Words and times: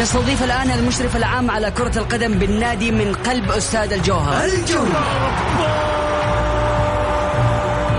نستضيف 0.00 0.42
الآن 0.42 0.70
المشرف 0.70 1.16
العام 1.16 1.50
على 1.50 1.70
كرة 1.70 1.98
القدم 1.98 2.38
بالنادي 2.38 2.90
من 2.90 3.14
قلب 3.14 3.50
أستاذ 3.50 3.92
الجوهر. 3.92 4.44
الجولة 4.44 5.00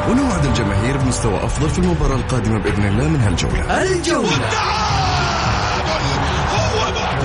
ونوعد 0.10 0.46
الجماهير 0.46 0.97
بمستوى 0.97 1.46
أفضل 1.46 1.70
في 1.70 1.79
المباراة 1.79 2.16
القادمة 2.16 2.60
بإذن 2.60 2.86
الله 2.86 3.08
من 3.08 3.21
هالجولة. 3.21 3.81
الجولة. 3.81 4.50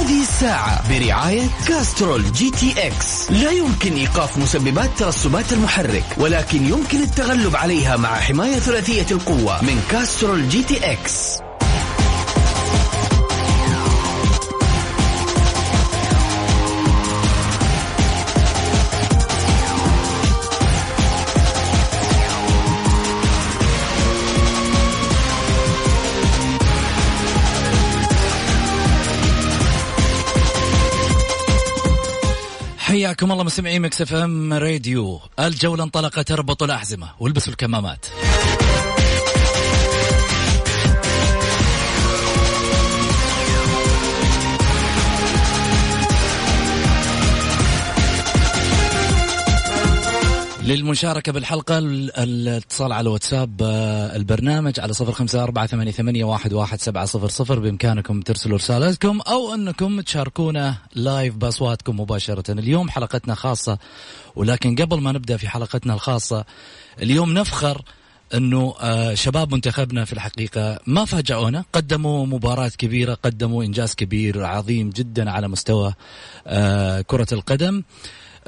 هذه 0.00 0.22
الساعة 0.22 0.88
برعاية 0.88 1.48
كاسترول 1.68 2.32
GTX. 2.32 3.30
لا 3.30 3.50
يمكن 3.50 3.92
إيقاف 3.92 4.38
مسببات 4.38 4.90
ترسبات 4.98 5.52
المحرك 5.52 6.04
ولكن 6.18 6.66
يمكن 6.66 7.02
التغلب 7.02 7.56
عليها 7.56 7.96
مع 7.96 8.14
حماية 8.14 8.58
ثلاثية 8.58 9.06
القوة 9.10 9.64
من 9.64 9.82
كاسترول 9.90 10.48
GTX. 10.48 11.49
حياكم 33.10 33.32
الله 33.32 33.44
مستمعين 33.44 33.82
Mix 33.82 34.02
FM 34.02 34.52
Radio. 34.52 35.20
الجولة 35.38 35.84
انطلقت 35.84 36.30
اربطوا 36.30 36.66
الأحزمة 36.66 37.10
والبسوا 37.20 37.52
الكمامات. 37.52 38.06
للمشاركة 50.70 51.32
بالحلقة 51.32 51.78
الاتصال 51.78 52.92
على 52.92 53.08
واتساب 53.08 53.62
آه، 53.62 54.16
البرنامج 54.16 54.80
على 54.80 54.92
صفر 54.92 55.12
خمسة 55.12 55.42
أربعة 55.42 55.66
ثمانية, 55.66 55.92
ثمانية 55.92 56.24
واحد, 56.24 56.52
واحد 56.52 56.80
سبعة 56.80 57.04
صفر 57.04 57.28
صفر 57.28 57.58
بإمكانكم 57.58 58.20
ترسلوا 58.20 58.56
رسالتكم 58.58 59.20
أو 59.20 59.54
أنكم 59.54 60.00
تشاركونا 60.00 60.76
live 60.94 61.36
بأصواتكم 61.36 62.00
مباشرة. 62.00 62.50
اليوم 62.52 62.90
حلقتنا 62.90 63.34
خاصة 63.34 63.78
ولكن 64.36 64.76
قبل 64.76 65.00
ما 65.00 65.12
نبدأ 65.12 65.36
في 65.36 65.48
حلقتنا 65.48 65.94
الخاصة 65.94 66.44
اليوم 67.02 67.34
نفخر 67.34 67.82
إنه 68.34 68.74
آه، 68.80 69.14
شباب 69.14 69.54
منتخبنا 69.54 70.04
في 70.04 70.12
الحقيقة 70.12 70.78
ما 70.86 71.04
فاجئونا 71.04 71.64
قدموا 71.72 72.26
مباراة 72.26 72.68
كبيرة 72.78 73.14
قدموا 73.14 73.64
إنجاز 73.64 73.94
كبير 73.94 74.44
عظيم 74.44 74.90
جدا 74.90 75.30
على 75.30 75.48
مستوى 75.48 75.94
آه، 76.46 77.00
كرة 77.00 77.26
القدم. 77.32 77.82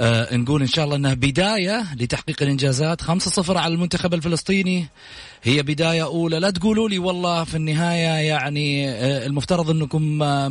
آه 0.03 0.37
نقول 0.37 0.61
إن 0.61 0.67
شاء 0.67 0.85
الله 0.85 0.97
إنها 0.97 1.15
بداية 1.15 1.95
لتحقيق 1.95 2.43
الإنجازات. 2.43 3.03
5-0 3.03 3.57
على 3.57 3.75
المنتخب 3.75 4.15
الفلسطيني. 4.15 4.89
هي 5.43 5.63
بداية 5.63 6.03
أولى. 6.05 6.39
لا 6.39 6.51
تقولوا 6.51 6.89
لي 6.89 6.99
والله 6.99 7.45
في 7.45 7.55
النهاية 7.55 8.29
يعني 8.29 8.91
آه 8.91 9.27
المفترض 9.27 9.71
إنكم 9.71 10.03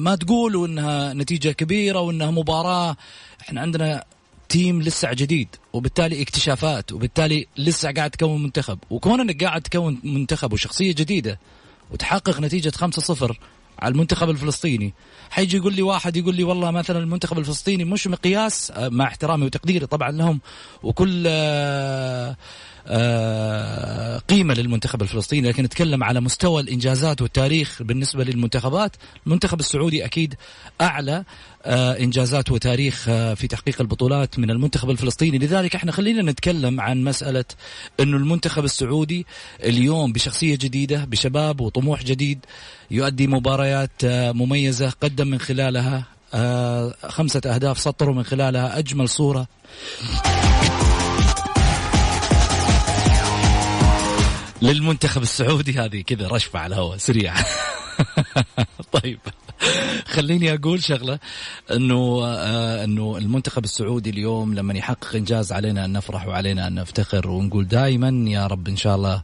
ما 0.01 0.15
تقولوا 0.15 0.67
إنها 0.67 1.13
نتيجة 1.13 1.49
كبيرة 1.49 1.99
وإنها 1.99 2.31
مباراة. 2.31 2.95
إحنا 3.41 3.61
عندنا 3.61 4.03
تيم 4.49 4.81
لسه 4.81 5.13
جديد 5.13 5.47
وبالتالي 5.73 6.21
اكتشافات 6.21 6.91
وبالتالي 6.91 7.47
لسه 7.57 7.91
قاعد 7.91 8.11
تكون 8.11 8.43
منتخب. 8.43 8.79
وكون 8.89 9.19
إنك 9.19 9.43
قاعد 9.43 9.61
تكون 9.61 9.99
منتخب 10.03 10.53
وشخصية 10.53 10.91
جديدة 10.91 11.39
وتحقق 11.91 12.39
نتيجة 12.39 12.71
5-0 12.77 13.33
على 13.81 13.91
المنتخب 13.91 14.29
الفلسطيني. 14.29 14.93
حيجي 15.29 15.57
يقول 15.57 15.73
لي 15.73 15.81
واحد 15.81 16.17
يقول 16.17 16.35
لي 16.35 16.43
والله 16.43 16.71
مثلا 16.71 16.99
المنتخب 16.99 17.39
الفلسطيني 17.39 17.85
مش 17.85 18.07
مقياس 18.07 18.71
آه، 18.71 18.89
مع 18.89 19.05
احترامي 19.07 19.45
وتقديري 19.45 19.85
طبعا 19.85 20.11
لهم 20.11 20.41
وكل 20.83 21.23
آه، 21.27 22.35
آه، 22.87 24.17
قيمة 24.17 24.53
للمنتخب 24.53 25.01
الفلسطيني 25.01 25.47
لكن 25.49 25.63
نتكلم 25.63 26.03
على 26.03 26.21
مستوى 26.21 26.61
الإنجازات 26.61 27.21
والتاريخ 27.21 27.83
بالنسبة 27.83 28.23
للمنتخبات. 28.23 28.95
المنتخب 29.27 29.59
السعودي 29.59 30.05
أكيد 30.05 30.35
أعلى 30.81 31.23
إنجازات 31.65 32.51
وتاريخ 32.51 33.03
في 33.05 33.47
تحقيق 33.49 33.81
البطولات 33.81 34.39
من 34.39 34.51
المنتخب 34.51 34.89
الفلسطيني. 34.89 35.37
لذلك 35.37 35.75
إحنا 35.75 35.91
خلينا 35.91 36.31
نتكلم 36.31 36.81
عن 36.81 37.03
مسألة 37.03 37.45
أنه 37.99 38.17
المنتخب 38.17 38.65
السعودي 38.65 39.25
اليوم 39.63 40.13
بشخصية 40.13 40.55
جديدة 40.55 41.05
بشباب 41.05 41.61
وطموح 41.61 42.03
جديد 42.03 42.45
يؤدي 42.91 43.27
مباريات 43.27 43.91
مميزة 44.05 44.89
قدم 44.89 45.27
من 45.27 45.39
خلالها 45.39 46.03
خمسة 47.09 47.41
أهداف 47.45 47.79
سطروا 47.79 48.15
من 48.15 48.23
خلالها 48.23 48.79
أجمل 48.79 49.09
صورة. 49.09 49.47
للمنتخب 54.61 55.21
السعودي 55.21 55.73
هذه 55.73 56.01
كذا 56.01 56.27
رشفة 56.27 56.59
على 56.59 56.75
الهواء 56.75 56.97
سريعة. 56.97 57.45
طيب. 59.01 59.19
خليني 60.15 60.53
أقول 60.53 60.83
شغلة 60.83 61.19
إنه 61.71 62.25
آه 62.25 62.83
إنه 62.83 63.17
المنتخب 63.17 63.63
السعودي 63.63 64.09
اليوم 64.09 64.53
لما 64.53 64.73
يحقق 64.73 65.15
إنجاز 65.15 65.51
علينا 65.51 65.85
أن 65.85 65.93
نفرح 65.93 66.27
وعلينا 66.27 66.67
أن 66.67 66.75
نفتخر 66.75 67.29
ونقول 67.29 67.67
دائما 67.67 68.29
يا 68.29 68.47
رب 68.47 68.67
إن 68.67 68.75
شاء 68.75 68.95
الله 68.95 69.23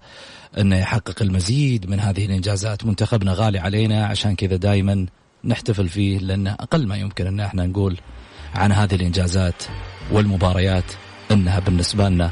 إنه 0.57 0.77
يحقق 0.77 1.21
المزيد 1.21 1.89
من 1.89 1.99
هذه 1.99 2.25
الإنجازات 2.25 2.85
منتخبنا 2.85 3.33
غالي 3.33 3.59
علينا 3.59 4.05
عشان 4.05 4.35
كذا 4.35 4.55
دائما 4.55 5.05
نحتفل 5.43 5.89
فيه 5.89 6.17
لأنه 6.17 6.53
أقل 6.53 6.87
ما 6.87 6.95
يمكن 6.95 7.27
إن 7.27 7.39
إحنا 7.39 7.65
نقول 7.65 7.97
عن 8.55 8.71
هذه 8.71 8.95
الإنجازات 8.95 9.63
والمباريات 10.11 10.83
إنها 11.31 11.59
بالنسبة 11.59 12.09
لنا 12.09 12.31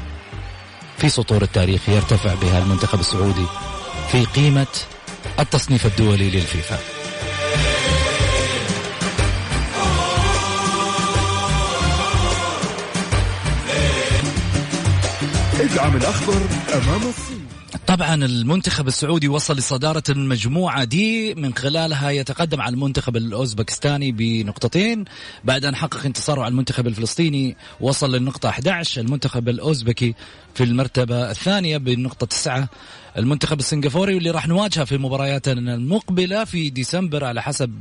في 0.98 1.08
سطور 1.08 1.42
التاريخ 1.42 1.88
يرتفع 1.88 2.34
بها 2.34 2.62
المنتخب 2.62 3.00
السعودي 3.00 3.46
في 4.10 4.24
قيمة 4.24 4.66
التصنيف 5.40 5.86
الدولي 5.86 6.30
للفيفا. 6.30 6.95
ادعم 15.76 15.96
الاخضر 15.96 16.36
أمام 16.74 17.08
الصين. 17.08 17.46
طبعا 17.86 18.14
المنتخب 18.14 18.88
السعودي 18.88 19.28
وصل 19.28 19.56
لصدارة 19.56 20.02
المجموعة 20.08 20.84
دي 20.84 21.34
من 21.34 21.54
خلالها 21.54 22.10
يتقدم 22.10 22.60
على 22.60 22.74
المنتخب 22.74 23.16
الأوزبكستاني 23.16 24.12
بنقطتين. 24.12 25.04
بعد 25.44 25.64
أن 25.64 25.76
حقق 25.76 26.04
انتصاره 26.06 26.40
على 26.40 26.50
المنتخب 26.50 26.86
الفلسطيني 26.86 27.56
وصل 27.80 28.14
للنقطة 28.14 28.48
11 28.48 29.00
المنتخب 29.00 29.48
الأوزبكي 29.48 30.14
في 30.54 30.64
المرتبة 30.64 31.30
الثانية 31.30 31.76
بالنقطة 31.76 32.26
9 32.26 32.68
المنتخب 33.18 33.58
السنغافوري 33.58 34.14
واللي 34.14 34.30
راح 34.30 34.48
نواجهه 34.48 34.84
في 34.84 34.98
مبارياتنا 34.98 35.74
المقبلة 35.74 36.44
في 36.44 36.70
ديسمبر 36.70 37.24
على 37.24 37.42
حسب 37.42 37.72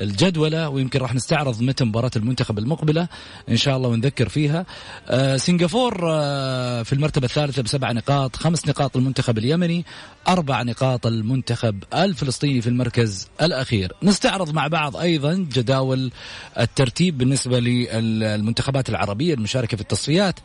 الجدولة 0.00 0.68
ويمكن 0.68 1.00
راح 1.00 1.14
نستعرض 1.14 1.62
متى 1.62 1.84
مباراة 1.84 2.10
المنتخب 2.16 2.58
المقبلة 2.58 3.08
إن 3.48 3.56
شاء 3.56 3.76
الله 3.76 3.88
ونذكر 3.88 4.28
فيها. 4.28 4.66
آه 5.08 5.36
سنغافور 5.36 6.00
آه 6.10 6.82
في 6.82 6.92
المرتبة 6.92 7.26
الثالثة 7.26 7.62
بسبع 7.62 7.92
نقاط 7.92 8.36
خمس 8.36 8.68
نقاط 8.68 8.96
المنتخب 8.96 9.38
اليمني 9.38 9.84
أربع 10.28 10.62
نقاط 10.62 11.06
المنتخب 11.06 11.84
الفلسطيني 11.94 12.60
في 12.60 12.68
المركز 12.68 13.28
الأخير. 13.42 13.92
نستعرض 14.02 14.54
مع 14.54 14.66
بعض 14.66 14.96
أيضا 14.96 15.34
جداول 15.34 16.12
الترتيب 16.60 17.18
بالنسبة 17.18 17.60
للمنتخبات 17.60 18.88
العربية 18.88 19.34
المشاركة 19.34 19.76
في 19.76 19.82
التصفيات. 19.82 20.40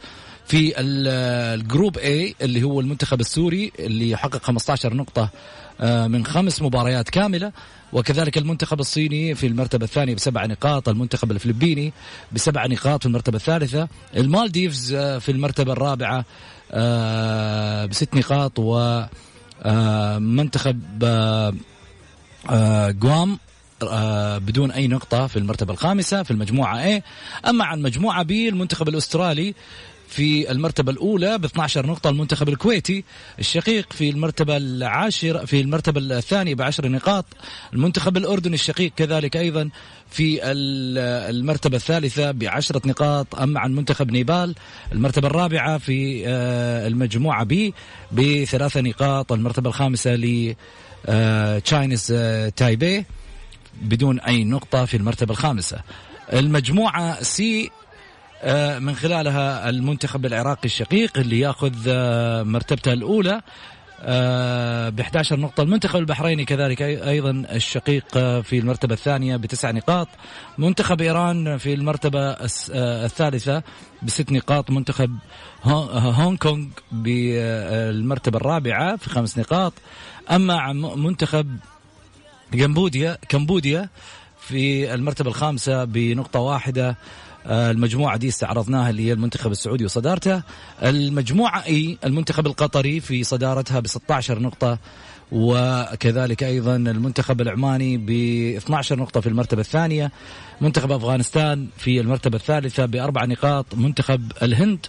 في 0.48 0.74
ال 0.78 0.98
group 0.98 1.98
A 1.98 2.34
اللي 2.42 2.64
هو 2.64 2.80
المنتخب 2.80 3.20
السوري 3.20 3.72
اللي 3.80 4.10
يحقق 4.10 4.44
15 4.44 4.94
نقطة 4.94 5.30
آه، 5.82 6.08
من 6.08 6.26
خمس 6.26 6.62
مباريات 6.62 7.10
كاملة. 7.10 7.52
وكذلك 7.94 8.38
المنتخب 8.38 8.80
الصيني 8.80 9.36
في 9.36 9.48
المرتبة 9.48 9.86
الثانية 9.86 10.16
بسبع 10.16 10.46
نقاط 10.46 10.90
المنتخب 10.90 11.32
الفلبيني 11.32 11.94
بسبع 12.32 12.66
نقاط 12.66 13.00
في 13.00 13.06
المرتبة 13.06 13.36
الثالثة. 13.38 13.88
المالديفز 14.18 14.94
آه، 14.94 15.18
في 15.20 15.32
المرتبة 15.32 15.74
الرابعة 15.74 16.26
آه، 16.72 17.86
بست 17.86 18.16
نقاط. 18.16 18.52
ومنتخب 19.66 20.82
جوام 23.00 23.40
بدون 24.40 24.72
أي 24.72 24.88
نقطة 24.88 25.28
في 25.28 25.40
المرتبة 25.40 25.74
الخامسة 25.74 26.24
في 26.24 26.32
المجموعة 26.32 27.00
A. 27.00 27.02
أما 27.48 27.66
عن 27.66 27.82
مجموعة 27.82 28.24
B 28.24 28.32
المنتخب 28.32 28.90
الأسترالي 28.90 29.54
في 30.07 30.51
المرتبة 30.51 30.92
الأولى 30.92 31.38
ب 31.38 31.45
12 31.45 31.86
نقطة 31.86 32.09
المنتخب 32.09 32.50
الكويتي 32.50 33.04
الشقيق 33.39 33.94
في 33.94 34.09
المرتبة 34.09 34.57
العاشرة 34.57 35.45
في 35.45 35.62
المرتبة 35.62 36.18
الثانية 36.18 36.56
ب 36.56 36.62
10 36.62 36.88
نقاط. 36.88 37.25
المنتخب 37.74 38.18
الأردني 38.18 38.54
الشقيق 38.56 38.92
كذلك 38.95 39.38
أيضا 39.38 39.69
في 40.09 40.39
المرتبة 41.30 41.77
الثالثة 41.77 42.31
بعشرة 42.31 42.81
نقاط. 42.86 43.36
أما 43.36 43.59
عن 43.59 43.75
منتخب 43.75 44.12
نيبال 44.12 44.56
المرتبة 44.92 45.27
الرابعة 45.27 45.77
في 45.77 46.24
آه، 46.27 46.88
المجموعة 46.88 47.44
بي 47.44 47.74
بثلاثة 48.12 48.81
نقاط 48.81 49.31
المرتبة 49.31 49.69
الخامسة 49.69 50.15
ل 50.15 50.56
Chinese 51.66 52.07
آه، 52.12 52.50
Taipei 52.50 53.06
بدون 53.81 54.19
أي 54.19 54.44
نقطة 54.44 54.86
في 54.86 54.98
المرتبة 54.98 55.31
الخامسة. 55.31 55.80
المجموعة 56.33 57.24
C 57.24 57.66
آه، 57.65 57.76
من 58.80 58.95
خلالها 58.95 59.69
المنتخب 59.69 60.25
العراقي 60.25 60.66
الشقيق 60.66 61.18
اللي 61.18 61.39
ياخذ 61.39 61.74
آه، 61.88 62.44
مرتبته 62.44 62.94
الأولى 62.94 63.42
ب 64.89 65.00
11 65.00 65.39
نقطة. 65.39 65.63
المنتخب 65.63 66.00
البحريني 66.00 66.45
كذلك 66.45 66.81
أيضا 66.81 67.44
الشقيق 67.51 68.18
في 68.18 68.60
المرتبة 68.60 68.94
الثانية 68.94 69.38
بتسع 69.38 69.72
نقاط. 69.72 70.07
منتخب 70.57 71.01
إيران 71.01 71.57
في 71.57 71.74
المرتبة 71.74 72.36
الثالثة 73.06 73.63
بست 74.01 74.31
نقاط. 74.31 74.72
منتخب 74.72 75.18
هونغ 75.63 76.36
كونغ 76.36 76.66
بالمرتبة 76.92 78.38
الرابعة 78.38 78.95
في 78.95 79.10
خمس 79.10 79.38
نقاط. 79.38 79.74
أما 80.31 80.74
منتخب 80.74 81.57
كمبوديا 82.51 83.18
كمبوديا 83.30 83.89
في 84.39 84.94
المرتبة 84.94 85.30
الخامسة 85.30 85.84
بنقطة 85.84 86.39
واحدة 86.39 86.98
آه، 87.48 87.72
المجموعة 87.72 88.18
دي 88.18 88.28
استعرضناها 88.28 88.90
اللي 88.90 89.08
هي 89.08 89.14
المنتخب 89.14 89.52
السعودي 89.52 89.86
وصدارته. 89.86 90.42
المجموعة 90.84 91.66
إي 91.66 91.98
المنتخب 92.06 92.48
القطري 92.48 93.00
في 93.00 93.24
صدارتها 93.24 93.80
ب 93.80 93.88
16 93.88 94.40
نقطة 94.40 94.80
وكذلك 95.32 96.44
أيضا 96.44 96.76
المنتخب 96.76 97.42
العماني 97.42 97.98
ب 97.98 98.10
12 98.58 99.00
نقطة 99.00 99.22
في 99.22 99.30
المرتبة 99.30 99.62
الثانية. 99.62 100.12
منتخب 100.62 100.92
أفغانستان 100.92 101.68
في 101.78 102.00
المرتبة 102.02 102.36
الثالثة 102.38 102.86
بأربع 102.86 103.26
نقاط. 103.26 103.66
منتخب 103.76 104.32
الهند 104.42 104.86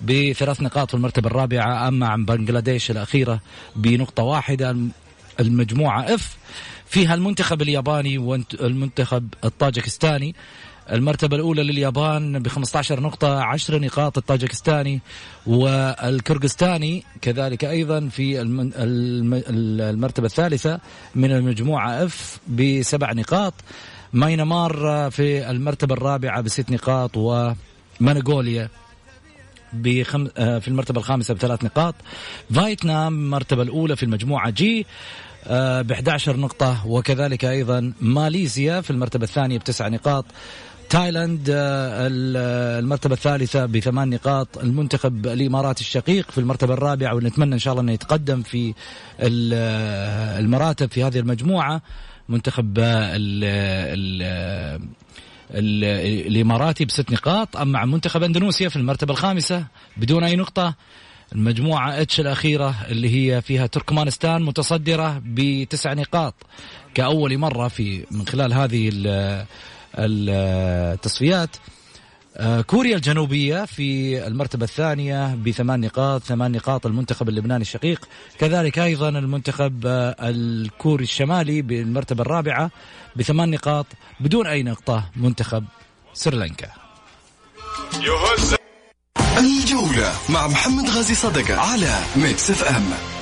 بثلاث 0.00 0.60
نقاط 0.62 0.88
في 0.88 0.94
المرتبة 0.94 1.26
الرابعة. 1.26 1.88
أما 1.88 2.06
عن 2.08 2.24
بنغلاديش 2.24 2.90
الأخيرة 2.90 3.40
بنقطة 3.76 4.22
واحدة. 4.22 4.76
المجموعة 5.40 6.14
إف 6.14 6.36
فيها 6.86 7.14
المنتخب 7.14 7.62
الياباني 7.62 8.18
والمنتخب 8.18 9.28
الطاجكستاني. 9.44 10.34
المرتبة 10.92 11.36
الأولى 11.36 11.62
لليابان 11.62 12.38
ب 12.38 12.48
15 12.48 13.00
نقطة 13.00 13.40
10 13.42 13.78
نقاط 13.78 14.18
الطاجكستاني 14.18 15.00
والكرغستاني. 15.46 17.04
كذلك 17.22 17.64
أيضا 17.64 18.08
في 18.08 18.40
المرتبة 19.90 20.26
الثالثة 20.26 20.80
من 21.14 21.32
المجموعة 21.32 22.04
F 22.04 22.38
بسبع 22.48 23.12
نقاط. 23.12 23.54
Myanmar 24.12 24.72
في 25.10 25.50
المرتبة 25.50 25.94
الرابعة 25.94 26.40
بست 26.40 26.70
نقاط 26.70 27.10
ومنغوليا 28.00 28.68
بخم... 29.72 30.26
في 30.36 30.68
المرتبة 30.68 30.98
الخامسة 31.00 31.34
بثلاث 31.34 31.64
نقاط. 31.64 31.94
فيتنام 32.52 33.14
المرتبة 33.14 33.62
الأولى 33.62 33.96
في 33.96 34.02
المجموعة 34.02 34.50
G 34.50 34.86
ب 35.80 35.92
11 35.92 36.36
نقطة. 36.36 36.86
وكذلك 36.86 37.44
أيضا 37.44 37.92
ماليزيا 38.00 38.80
في 38.80 38.90
المرتبة 38.90 39.24
الثانية 39.24 39.58
بتسع 39.58 39.88
نقاط. 39.88 40.24
تايلاند 40.90 41.50
آه، 41.50 42.08
المرتبة 42.78 43.14
الثالثة 43.14 43.66
بثمان 43.66 44.10
نقاط. 44.10 44.58
المنتخب 44.58 45.26
الإماراتي 45.26 45.80
الشقيق 45.80 46.30
في 46.30 46.38
المرتبة 46.38 46.74
الرابعة 46.74 47.14
ونتمنى 47.14 47.54
إن 47.54 47.58
شاء 47.58 47.72
الله 47.72 47.82
أنه 47.82 47.92
يتقدم 47.92 48.42
في 48.42 48.74
المراتب 50.40 50.90
في 50.90 51.04
هذه 51.04 51.18
المجموعة. 51.18 51.82
منتخب 52.28 52.78
ال 52.78 53.44
ال 55.54 55.84
الإماراتي 56.26 56.84
بست 56.84 57.12
نقاط. 57.12 57.56
أما 57.56 57.84
منتخب 57.84 58.22
أندونيسيا 58.22 58.68
في 58.68 58.76
المرتبة 58.76 59.12
الخامسة 59.12 59.64
بدون 59.96 60.24
أي 60.24 60.36
نقطة 60.36 60.74
المجموعة 61.32 62.00
إتش 62.02 62.20
الأخيرة 62.20 62.74
اللي 62.88 63.08
هي 63.08 63.42
فيها 63.42 63.66
تركمانستان 63.66 64.42
متصدرة 64.42 65.22
بتسع 65.24 65.92
نقاط. 65.92 66.34
كأول 66.94 67.38
مرة 67.38 67.68
في 67.68 68.06
من 68.10 68.26
خلال 68.26 68.52
هذه 68.52 68.90
التصفيات. 69.94 71.50
آه، 72.36 72.60
كوريا 72.60 72.96
الجنوبية 72.96 73.64
في 73.64 74.26
المرتبة 74.26 74.64
الثانية 74.64 75.34
بثمان 75.34 75.80
نقاط 75.80 76.22
ثمان 76.22 76.52
نقاط 76.52 76.86
المنتخب 76.86 77.28
اللبناني 77.28 77.62
الشقيق. 77.62 78.08
كذلك 78.38 78.78
أيضا 78.78 79.08
المنتخب 79.08 79.86
آه، 79.86 80.16
الكوري 80.20 81.04
الشمالي 81.04 81.62
بالمرتبة 81.62 82.22
الرابعة 82.22 82.70
بثمان 83.16 83.50
نقاط 83.50 83.86
بدون 84.20 84.46
أي 84.46 84.62
نقطة 84.62 85.10
منتخب 85.16 85.64
سريلانكا. 86.14 86.68
الجولة 89.38 90.12
مع 90.28 90.46
محمد 90.46 90.90
غازي 90.90 91.14
صدقة 91.14 91.60
على 91.60 91.98
Mix 92.16 92.50
FM. 92.50 93.19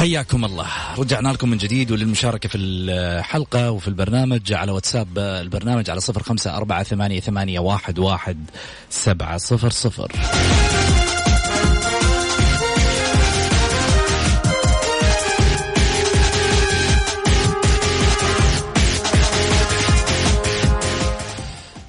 حياكم 0.00 0.44
الله. 0.44 0.66
رجعنا 0.98 1.28
لكم 1.28 1.50
من 1.50 1.58
جديد 1.58 1.92
وللمشاركة 1.92 2.48
في 2.48 2.58
الحلقة 2.58 3.70
وفي 3.70 3.88
البرنامج 3.88 4.52
على 4.52 4.72
واتساب 4.72 5.18
البرنامج 5.18 5.90
على 5.90 6.00
صفر 6.00 6.22
خمسة 6.22 6.56
أربعة 6.56 6.82
ثمانية, 6.82 7.20
ثمانية 7.20 7.60
واحد, 7.60 7.98
واحد 7.98 8.50
سبعة 8.90 9.38
صفر 9.38 9.70
صفر. 9.70 10.12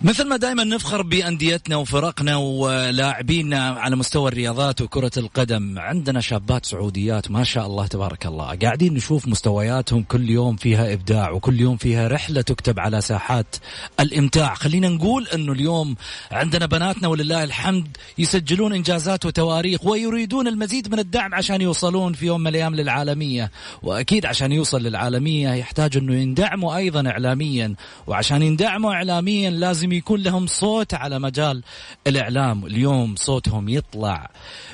مثل 0.03 0.27
ما 0.27 0.38
دائما 0.38 0.63
نفخر 0.63 1.01
بأنديتنا 1.01 1.75
وفرقنا 1.75 2.36
ولاعبينا 2.36 3.70
على 3.70 3.96
مستوى 3.96 4.27
الرياضات 4.27 4.81
وكرة 4.81 5.12
القدم 5.17 5.79
عندنا 5.79 6.22
شابات 6.22 6.65
سعوديات 6.65 7.31
ما 7.31 7.43
شاء 7.43 7.65
الله 7.65 7.88
تبارك 7.88 8.25
الله. 8.25 8.55
قاعدين 8.55 8.93
نشوف 8.93 9.27
مستوياتهم 9.27 10.03
كل 10.03 10.29
يوم 10.29 10.55
فيها 10.55 10.93
إبداع 10.93 11.31
وكل 11.31 11.62
يوم 11.62 11.77
فيها 11.77 12.08
رحلة 12.08 12.41
تكتب 12.41 12.79
على 12.79 13.01
ساحات 13.01 13.55
الإمتاع. 14.00 14.53
خلينا 14.53 14.89
نقول 14.89 15.27
إنه 15.27 15.51
اليوم 15.51 15.96
عندنا 16.31 16.65
بناتنا 16.65 17.08
ولله 17.08 17.43
الحمد 17.43 17.98
يسجلون 18.17 18.74
إنجازات 18.74 19.25
وتواريخ 19.25 19.86
ويريدون 19.86 20.48
المزيد 20.48 20.91
من 20.91 21.00
الدعم 21.00 21.36
عشان 21.36 21.62
يوصلون 21.62 22.13
في 22.13 22.25
يوم 22.25 22.41
من 22.41 22.48
الأيام 22.48 22.75
للعالمية. 22.75 23.51
وأكيد 23.84 24.25
عشان 24.25 24.51
يوصل 24.51 24.81
للعالمية 24.84 25.53
يحتاج 25.53 25.98
إنه 25.98 26.15
يندعموا 26.15 26.75
أيضا 26.75 27.10
اعلاميا. 27.10 27.75
وعشان 28.08 28.41
يندعموا 28.41 28.93
اعلاميا 28.93 29.50
لازم 29.50 29.90
لازم 29.91 29.98
يكون 29.98 30.24
لهم 30.24 30.48
صوت 30.48 30.93
على 30.93 31.19
مجال 31.19 31.63
الإعلام. 32.07 32.65
اليوم 32.65 33.15
صوتهم 33.15 33.69
يطلع 33.69 34.29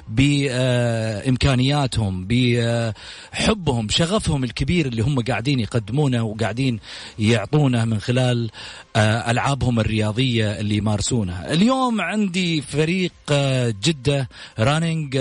بإمكانياتهم 0.07 2.27
بحبهم 2.29 3.89
شغفهم 3.89 4.43
الكبير 4.43 4.85
اللي 4.85 5.01
هم 5.01 5.21
قاعدين 5.21 5.59
يقدمونه 5.59 6.23
وقاعدين 6.23 6.79
يعطونه 7.19 7.85
من 7.85 7.99
خلال 7.99 8.51
آه، 8.97 9.31
ألعابهم 9.31 9.79
الرياضية 9.79 10.59
اللي 10.59 10.77
يمارسونها. 10.77 11.53
اليوم 11.53 12.01
عندي 12.01 12.61
فريق 12.61 13.11
آه، 13.31 13.73
جدة 13.83 14.29
Running 14.59 15.17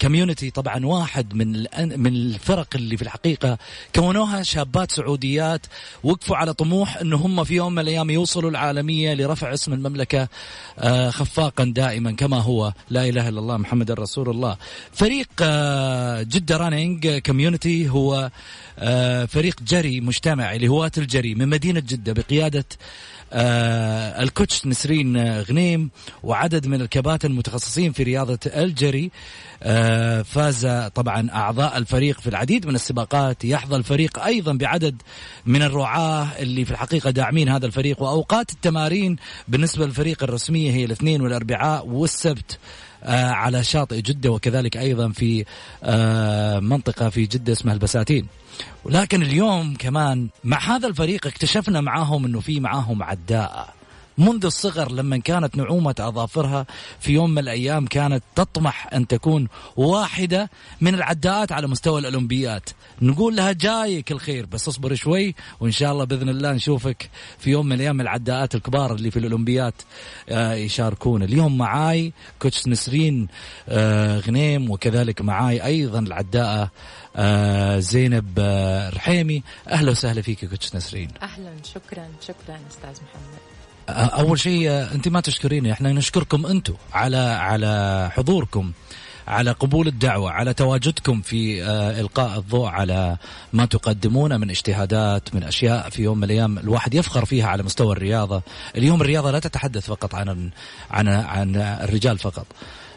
Community 0.00 0.50
طبعا 0.50 0.86
واحد 0.86 1.34
من 1.34 1.66
من 1.78 2.06
الفرق 2.06 2.66
اللي 2.74 2.96
في 2.96 3.02
الحقيقة 3.02 3.58
كونوها 3.94 4.42
شابات 4.42 4.92
سعوديات 4.92 5.66
وقفوا 6.04 6.36
على 6.36 6.54
طموح 6.54 6.96
انه 6.96 7.16
هم 7.16 7.44
في 7.44 7.54
يوم 7.54 7.72
من 7.72 7.78
الأيام 7.78 8.10
يوصلوا 8.10 8.50
العالمية 8.50 9.14
لرفع 9.14 9.54
اسم 9.54 9.72
المملكة 9.72 10.28
آه، 10.78 11.10
خفاقا 11.10 11.64
دائما 11.64 12.12
كما 12.12 12.40
هو. 12.40 12.72
لا 12.90 13.08
إله 13.08 13.28
إلا 13.28 13.40
الله 13.40 13.56
محمد 13.56 13.90
رسول 13.90 14.30
الله. 14.30 14.56
فريق 14.92 15.28
جدة 16.22 16.56
Running 16.56 17.08
Community 17.08 17.88
هو 17.88 18.30
فريق 19.28 19.62
جري 19.62 20.00
مجتمعي 20.00 20.58
لهواة 20.58 20.90
الجري 20.98 21.34
من 21.34 21.48
مدينة 21.48 21.80
جدة 21.80 22.12
بقيادة 22.12 22.64
آه 23.32 24.22
الكوتش 24.22 24.66
نسرين 24.66 25.40
غنيم 25.40 25.90
وعدد 26.22 26.66
من 26.66 26.80
الكباتن 26.80 27.30
المتخصصين 27.30 27.92
في 27.92 28.02
رياضة 28.02 28.38
الجري. 28.46 29.10
آه 29.62 30.22
فاز 30.22 30.66
طبعا 30.94 31.30
أعضاء 31.30 31.78
الفريق 31.78 32.20
في 32.20 32.26
العديد 32.26 32.66
من 32.66 32.74
السباقات. 32.74 33.44
يحظى 33.44 33.76
الفريق 33.76 34.24
أيضا 34.24 34.52
بعدد 34.52 35.02
من 35.46 35.62
الرعاة 35.62 36.28
اللي 36.38 36.64
في 36.64 36.70
الحقيقة 36.70 37.10
داعمين 37.10 37.48
هذا 37.48 37.66
الفريق. 37.66 38.02
وأوقات 38.02 38.50
التمارين 38.50 39.16
بالنسبة 39.48 39.86
للفريق 39.86 40.22
الرسمية 40.22 40.72
هي 40.72 40.84
الاثنين 40.84 41.20
والأربعاء 41.20 41.86
والسبت. 41.86 42.58
على 43.02 43.64
شاطئ 43.64 44.00
جدة 44.00 44.30
وكذلك 44.30 44.76
أيضا 44.76 45.08
في 45.08 45.44
آه 45.84 46.58
منطقة 46.58 47.08
في 47.08 47.26
جدة 47.26 47.52
اسمها 47.52 47.74
البساتين. 47.74 48.26
ولكن 48.84 49.22
اليوم 49.22 49.74
كمان 49.78 50.28
مع 50.44 50.58
هذا 50.58 50.88
الفريق 50.88 51.26
اكتشفنا 51.26 51.80
معاهم 51.80 52.24
إنه 52.24 52.40
في 52.40 52.60
معاهم 52.60 53.02
عداء. 53.02 53.77
منذ 54.18 54.44
الصغر 54.44 54.92
لما 54.92 55.16
كانت 55.16 55.56
نعومة 55.56 55.94
أظافرها 55.98 56.66
في 57.00 57.12
يوم 57.12 57.30
من 57.30 57.38
الأيام 57.38 57.86
كانت 57.86 58.22
تطمح 58.36 58.88
أن 58.92 59.06
تكون 59.06 59.48
واحدة 59.76 60.50
من 60.80 60.94
العداءات 60.94 61.52
على 61.52 61.66
مستوى 61.66 62.00
الأولمبيات. 62.00 62.70
نقول 63.02 63.36
لها 63.36 63.52
جايك 63.52 64.12
الخير 64.12 64.46
بس 64.46 64.68
اصبر 64.68 64.94
شوي 64.94 65.34
وإن 65.60 65.70
شاء 65.70 65.92
الله 65.92 66.04
بإذن 66.04 66.28
الله 66.28 66.52
نشوفك 66.52 67.10
في 67.38 67.50
يوم 67.50 67.66
من 67.66 67.72
الأيام 67.72 68.00
العداءات 68.00 68.54
الكبار 68.54 68.94
اللي 68.94 69.10
في 69.10 69.18
الأولمبيات 69.18 69.74
آه، 70.28 70.54
يشاركون. 70.54 71.22
اليوم 71.22 71.58
معاي 71.58 72.12
كوتش 72.38 72.68
نسرين 72.68 73.28
آه، 73.68 74.18
غنيم 74.18 74.70
وكذلك 74.70 75.22
معاي 75.22 75.64
أيضا 75.64 75.98
العداءة 75.98 76.70
آه، 77.16 77.78
زينب 77.78 78.38
رحيمي. 78.94 79.42
أهلا 79.68 79.90
وسهلا 79.90 80.22
فيك 80.22 80.44
كوتش 80.44 80.74
نسرين. 80.74 81.08
أهلا. 81.22 81.52
شكرا 81.64 82.08
شكرا 82.20 82.58
أستاذ 82.70 82.90
محمد. 82.90 83.47
أول 83.88 84.40
شيء 84.40 84.70
أنت 84.70 85.08
ما 85.08 85.20
تشكريني 85.20 85.72
إحنا 85.72 85.92
نشكركم 85.92 86.46
أنتم 86.46 86.74
على 86.92 87.16
على 87.16 88.10
حضوركم 88.12 88.72
على 89.28 89.50
قبول 89.50 89.88
الدعوة 89.88 90.30
على 90.30 90.54
تواجدكم 90.54 91.20
في 91.20 91.64
آه، 91.64 92.00
إلقاء 92.00 92.38
الضوء 92.38 92.66
على 92.68 93.16
ما 93.52 93.64
تقدمونه 93.66 94.36
من 94.36 94.50
اجتهادات 94.50 95.34
من 95.34 95.42
أشياء 95.44 95.90
في 95.90 96.02
يوم 96.02 96.18
من 96.18 96.24
الأيام 96.24 96.58
الواحد 96.58 96.94
يفخر 96.94 97.24
فيها 97.24 97.46
على 97.46 97.62
مستوى 97.62 97.92
الرياضة. 97.92 98.42
اليوم 98.76 99.00
الرياضة 99.00 99.30
لا 99.30 99.38
تتحدث 99.38 99.86
فقط 99.86 100.14
عن 100.14 100.50
عن 100.90 101.08
عن 101.08 101.56
الرجال 101.56 102.18
فقط. 102.18 102.46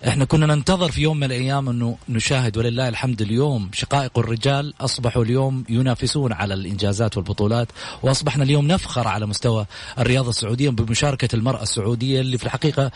إحنا 0.07 0.25
كنا 0.25 0.45
ننتظر 0.45 0.91
في 0.91 1.01
يوم 1.01 1.17
من 1.17 1.23
الأيام 1.23 1.69
أنه 1.69 1.97
نشاهد 2.09 2.57
ولله 2.57 2.89
الحمد 2.89 3.21
اليوم 3.21 3.69
شقائق 3.73 4.19
الرجال 4.19 4.73
أصبحوا 4.81 5.23
اليوم 5.23 5.63
ينافسون 5.69 6.33
على 6.33 6.53
الإنجازات 6.53 7.17
والبطولات 7.17 7.67
وأصبحنا 8.03 8.43
اليوم 8.43 8.67
نفخر 8.67 9.07
على 9.07 9.25
مستوى 9.25 9.65
الرياضة 9.99 10.29
السعودية 10.29 10.69
بمشاركة 10.69 11.35
المرأة 11.35 11.63
السعودية 11.63 12.21
اللي 12.21 12.37
في 12.37 12.43
الحقيقة 12.43 12.91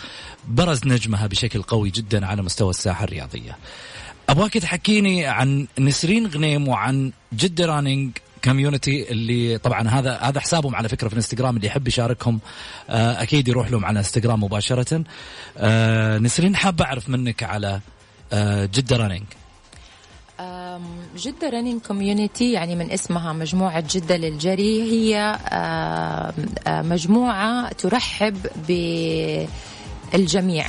برز 0.48 0.82
نجمها 0.86 1.28
بشكل 1.28 1.62
قوي 1.62 1.90
جدا 1.90 2.26
على 2.26 2.42
مستوى 2.42 2.70
الساحة 2.70 3.04
الرياضية. 3.04 3.58
أبغاك 4.30 4.54
تحكيني 4.54 5.26
عن 5.26 5.68
نسرين 5.80 6.28
غنيم 6.28 6.68
وعن 6.68 7.12
جده 7.34 7.66
رانينج 7.66 8.12
community 8.46 9.12
اللي 9.12 9.58
طبعا 9.58 9.88
هذا 9.88 10.18
هذا 10.18 10.40
حسابهم 10.40 10.76
على 10.76 10.90
فكرة 10.90 11.08
في 11.08 11.14
الانستغرام 11.14 11.56
اللي 11.56 11.68
يحب 11.68 11.88
يشاركهم 11.88 12.40
آه، 12.90 13.22
أكيد 13.22 13.48
يروح 13.48 13.72
لهم 13.72 13.86
على 13.86 14.00
انستغرام 14.00 14.44
مباشرة. 14.44 15.04
آه، 15.58 16.18
نسرين 16.18 16.56
حاب 16.56 16.82
أعرف 16.82 17.10
منك 17.10 17.44
على 17.44 17.80
آه، 18.34 18.66
جدة 18.66 18.98
Running. 18.98 19.26
جدة 21.18 21.50
Running 21.50 21.82
Community 21.82 22.52
يعني 22.52 22.76
من 22.76 22.92
اسمها 22.92 23.34
مجموعة 23.34 23.84
جدة 23.90 24.18
للجري 24.18 24.82
هي 24.92 25.40
مجموعة 26.68 27.74
ترحب 27.74 28.38
بالجميع. 30.14 30.66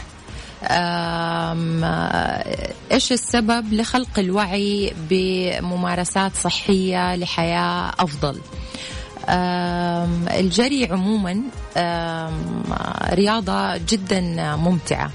إيش 2.93 3.13
السبب 3.13 3.73
لخلق 3.73 4.19
الوعي 4.19 4.93
بممارسات 5.11 6.33
صحية 6.37 7.17
لحياة 7.17 7.93
أفضل؟ 7.99 8.41
الجري 10.41 10.85
عموما 10.85 11.43
رياضة 13.15 13.77
جدا 13.77 14.21
ممتعة. 14.57 15.11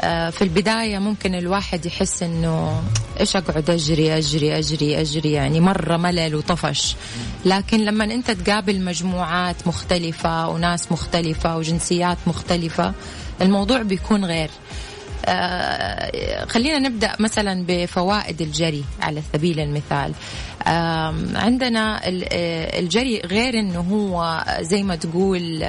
آه، 0.00 0.30
في 0.30 0.42
البداية 0.42 0.98
ممكن 0.98 1.34
الواحد 1.34 1.86
يحس 1.86 2.22
إنه 2.22 2.82
إيش 3.20 3.36
أقعد 3.36 3.70
أجري 3.70 4.18
أجري 4.18 4.58
أجري 4.58 5.00
أجري 5.00 5.32
يعني 5.32 5.60
مرة 5.60 5.96
ملل 5.96 6.34
وطفش. 6.34 6.96
لكن 7.44 7.84
لما 7.84 8.04
أنت 8.04 8.30
تقابل 8.30 8.80
مجموعات 8.84 9.56
مختلفة 9.66 10.48
وناس 10.48 10.92
مختلفة 10.92 11.56
وجنسيات 11.56 12.18
مختلفة 12.26 12.92
الموضوع 13.42 13.82
بيكون 13.82 14.24
غير. 14.24 14.50
آه 15.26 16.44
خلينا 16.44 16.78
نبدأ 16.78 17.12
مثلا 17.20 17.64
بفوائد 17.68 18.42
الجري 18.42 18.84
على 19.00 19.22
سبيل 19.32 19.60
المثال. 19.60 20.14
آه 20.66 21.14
عندنا 21.34 22.00
الجري 22.78 23.20
غير 23.20 23.58
إنه 23.58 23.80
هو 23.80 24.44
زي 24.60 24.82
ما 24.82 24.96
تقول 24.96 25.62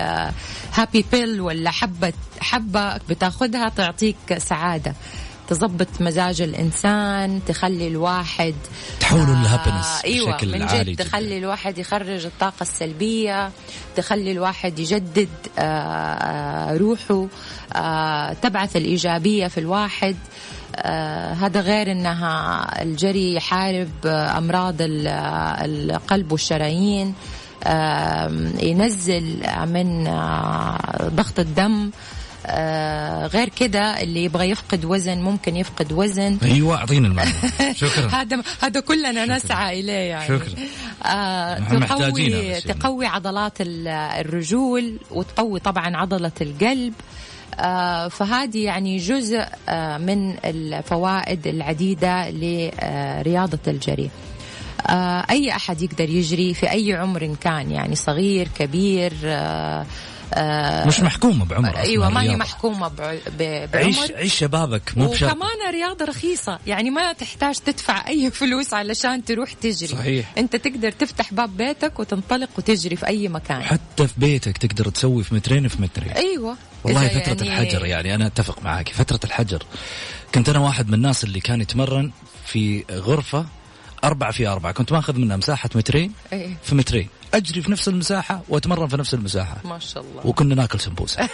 هابي 0.73 0.99
آه 0.99 1.03
بيل 1.11 1.41
ولا 1.41 1.71
حبه 1.71 2.13
حبة 2.39 2.97
بتاخذها 2.97 3.69
تعطيك 3.69 4.37
سعادة. 4.37 4.93
تظبط 5.47 5.87
مزاج 5.99 6.41
الإنسان 6.41 7.41
تخلي 7.47 7.87
الواحد 7.87 8.53
تحوله 8.99 9.23
آه 9.39 9.43
لهابنس 9.43 10.01
إيوه 10.05 10.31
بشكل 10.35 10.47
من 10.51 10.59
جد 10.65 10.71
عالي 10.73 10.95
تخلي 10.95 11.25
جدا. 11.25 11.37
الواحد 11.37 11.77
يخرج 11.77 12.25
الطاقة 12.25 12.61
السلبية 12.61 13.51
تخلي 13.95 14.31
الواحد 14.31 14.79
يجدد 14.79 15.29
آه, 15.59 15.61
آه، 15.61 16.77
روحه 16.77 17.27
آه 17.75 18.33
تبعث 18.33 18.75
الإيجابية 18.75 19.47
في 19.47 19.59
الواحد. 19.59 20.15
آه 20.75 21.33
هذا 21.33 21.61
غير 21.61 21.91
إنها 21.91 22.67
الجري 22.81 23.35
يحارب 23.35 23.89
أمراض 24.05 24.75
القلب 24.79 26.31
والشرايين. 26.31 27.13
آه 27.63 28.27
ينزل 28.61 29.37
من 29.65 30.07
آه 30.07 31.09
ضغط 31.15 31.39
الدم. 31.39 31.89
آه 31.89 32.22
غير 33.27 33.49
كده 33.49 34.01
اللي 34.01 34.23
يبغى 34.23 34.49
يفقد 34.49 34.85
وزن 34.85 35.17
ممكن 35.17 35.55
يفقد 35.55 35.93
وزن. 35.93 36.37
أيوه 36.43 36.75
اعطينا 36.77 37.07
المعلومة. 37.07 37.33
شكرا. 37.83 38.07
هذا 38.07 38.43
هذا 38.61 38.79
كلنا 38.79 39.25
نسعى 39.25 39.79
إليه 39.79 39.93
يعني. 39.93 40.27
شكرا. 40.27 40.55
آه 41.05 41.59
تقوي 41.59 42.61
تقوي 42.61 43.05
عضلات 43.05 43.53
الرجول 43.61 44.99
وتقوي 45.11 45.59
طبعا 45.59 45.97
عضلة 45.97 46.31
القلب. 46.41 46.93
آه 47.59 48.07
فهذه 48.07 48.63
يعني 48.63 48.97
جزء 48.97 49.45
آه 49.69 49.97
من 49.97 50.35
الفوائد 50.45 51.47
العديدة 51.47 52.29
لرياضة 52.29 53.59
الجري. 53.67 54.09
آه 54.87 55.25
أي 55.29 55.51
أحد 55.51 55.81
يقدر 55.81 56.09
يجري 56.09 56.53
في 56.53 56.71
أي 56.71 56.93
عمر 56.93 57.35
كان 57.41 57.71
يعني 57.71 57.95
صغير 57.95 58.47
كبير 58.59 59.13
آه 60.33 60.87
مش 60.87 60.99
محكومة 60.99 61.45
بعمر 61.45 61.77
أيوه 61.77 62.09
ما 62.09 62.21
هي 62.21 62.35
محكومة 62.35 62.87
بعمر. 62.87 63.67
عيش 63.73 63.97
عيش 64.11 64.35
شبابك 64.35 64.97
مو 64.97 65.07
بشرط. 65.07 65.31
وكمان 65.31 65.71
رياضة 65.71 66.05
رخيصة. 66.05 66.59
يعني 66.67 66.89
ما 66.89 67.13
تحتاج 67.13 67.55
تدفع 67.55 68.07
أي 68.07 68.31
فلوس 68.39 68.73
علشان 68.73 69.25
تروح 69.25 69.53
تجري. 69.53 69.87
صحيح. 69.87 70.33
أنت 70.37 70.55
تقدر 70.55 70.91
تفتح 70.91 71.33
باب 71.33 71.57
بيتك 71.57 71.99
وتنطلق 71.99 72.49
وتجري 72.57 72.95
في 72.95 73.07
أي 73.07 73.27
مكان. 73.27 73.63
حتى 73.63 74.07
في 74.07 74.13
بيتك 74.17 74.57
تقدر 74.57 74.89
تسوي 74.89 75.23
في 75.23 75.35
مترين 75.35 75.67
في 75.67 75.81
مترين. 75.81 76.11
أيوة. 76.11 76.57
والله 76.83 77.07
فترة 77.07 77.45
يعني... 77.45 77.63
الحجر 77.63 77.85
يعني 77.85 78.15
أنا 78.15 78.27
أتفق 78.27 78.63
معك 78.63 78.89
فترة 78.89 79.19
الحجر. 79.23 79.63
كنت 80.35 80.49
أنا 80.49 80.59
واحد 80.59 80.87
من 80.87 80.93
الناس 80.93 81.23
اللي 81.23 81.39
كان 81.39 81.61
يتمرن 81.61 82.11
في 82.45 82.83
غرفة 82.91 83.45
أربعة 84.03 84.31
في 84.31 84.47
أربعة. 84.47 84.71
كنت 84.71 84.91
ماخذ 84.91 85.17
منها 85.17 85.37
مساحة 85.37 85.69
مترين 85.75 86.13
أيه. 86.33 86.57
في 86.63 86.75
مترين. 86.75 87.07
أجري 87.33 87.61
في 87.61 87.71
نفس 87.71 87.87
المساحة 87.87 88.41
وأتمرن 88.49 88.87
في 88.87 88.97
نفس 88.97 89.13
المساحة. 89.13 89.57
ما 89.65 89.79
شاء 89.79 90.03
الله. 90.03 90.27
وكنا 90.27 90.55
ناكل 90.55 90.79
سمبوسة. 90.79 91.29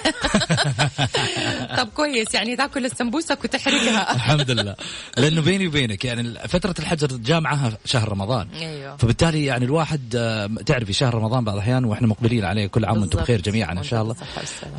طب 1.77 1.87
كويس 1.95 2.33
يعني 2.33 2.55
تاكل 2.55 2.85
السمبوسك 2.85 3.43
وتحرقها. 3.43 4.13
الحمد 4.15 4.51
لله. 4.51 4.75
لأنه 5.17 5.41
بيني 5.41 5.67
وبينك 5.67 6.05
يعني 6.05 6.47
فترة 6.47 6.75
الحجر 6.79 7.07
جاء 7.07 7.39
معها 7.39 7.77
شهر 7.85 8.09
رمضان. 8.09 8.47
أيوه. 8.53 8.97
فبالتالي 8.97 9.45
يعني 9.45 9.65
الواحد 9.65 10.15
آه، 10.15 10.49
تعرفي 10.65 10.93
شهر 10.93 11.15
رمضان 11.15 11.43
بعض 11.43 11.55
الأحيان 11.55 11.85
وإحنا 11.85 12.07
مقبلين 12.07 12.45
عليه 12.45 12.67
كل 12.67 12.85
عام 12.85 13.01
وأنتم 13.01 13.19
بخير 13.19 13.41
جميعا 13.41 13.71
إن 13.71 13.83
شاء 13.83 14.01
الله. 14.01 14.15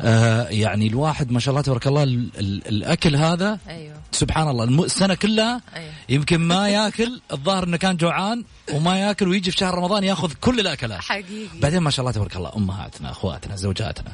آه 0.01 0.47
يعني 0.47 0.87
الواحد 0.87 1.31
ما 1.31 1.39
شاء 1.39 1.51
الله 1.51 1.61
تبارك 1.61 1.87
الله 1.87 2.03
الأكل 2.03 3.15
هذا 3.15 3.59
أيوه. 3.69 4.00
سبحان 4.11 4.47
الله 4.47 4.85
السنة 4.85 5.13
كلها. 5.13 5.61
يمكن 6.09 6.39
ما 6.41 6.69
ياكل 6.69 7.21
الظاهر 7.31 7.63
إنه 7.63 7.77
كان 7.77 7.97
جوعان 7.97 8.43
وما 8.73 8.99
ياكل 8.99 9.27
ويجي 9.27 9.51
في 9.51 9.57
شهر 9.57 9.75
رمضان 9.75 10.03
ياخذ 10.03 10.33
كل 10.41 10.59
الأكلات. 10.59 10.99
حقيقي. 10.99 11.59
بعدين 11.61 11.79
ما 11.79 11.89
شاء 11.89 12.03
الله 12.03 12.11
تبارك 12.11 12.35
الله 12.35 12.51
أمهاتنا 12.55 13.11
أخواتنا 13.11 13.55
زوجاتنا 13.55 14.13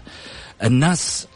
الناس 0.64 1.28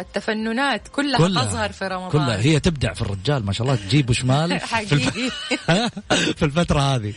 التفننات 0.00 0.88
كلها, 0.88 1.18
كلها 1.18 1.44
تظهر 1.44 1.72
في 1.72 1.84
رمضان. 1.84 2.10
كلها. 2.10 2.40
هي 2.40 2.60
تبدع 2.60 2.92
في 2.92 3.02
الرجال 3.02 3.46
ما 3.46 3.52
شاء 3.52 3.66
الله 3.66 3.76
تجيب 3.76 4.12
شمال. 4.12 4.60
حقيقي. 4.60 5.30
في 6.36 6.42
الفترة 6.42 6.80
هذه. 6.80 7.12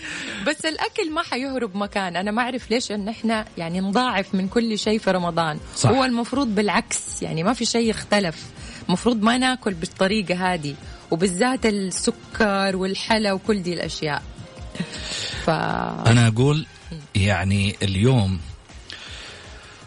بس 0.48 0.66
الأكل 0.66 1.12
ما 1.12 1.24
حيهرب 1.24 1.76
مكان. 1.76 2.16
أنا 2.16 2.32
ما 2.32 2.42
أعرف 2.42 2.72
ليش 2.72 2.92
إن 2.92 3.08
إحنا 3.10 3.46
يعني 3.58 3.80
نضاعف 3.80 4.36
من 4.36 4.48
كل 4.48 4.80
شيء 4.80 5.00
في 5.00 5.12
رمضان. 5.12 5.60
صح. 5.76 5.90
هو 5.90 6.06
المفروض 6.06 6.56
بالعكس 6.56 7.22
يعني 7.22 7.44
ما 7.44 7.54
في 7.54 7.66
شيء 7.66 7.90
يختلف. 7.90 8.46
المفروض 8.90 9.22
ما 9.24 9.38
ناكل 9.38 9.74
بالطريقة 9.74 10.54
هذه 10.54 10.76
وبالذات 11.12 11.66
السكر 11.66 12.76
والحلا 12.76 13.34
وكل 13.34 13.64
دي 13.64 13.74
الأشياء. 13.74 14.22
ف 15.46 15.50
أنا 15.50 16.28
أقول 16.28 16.66
يعني 17.16 17.76
اليوم 17.84 18.40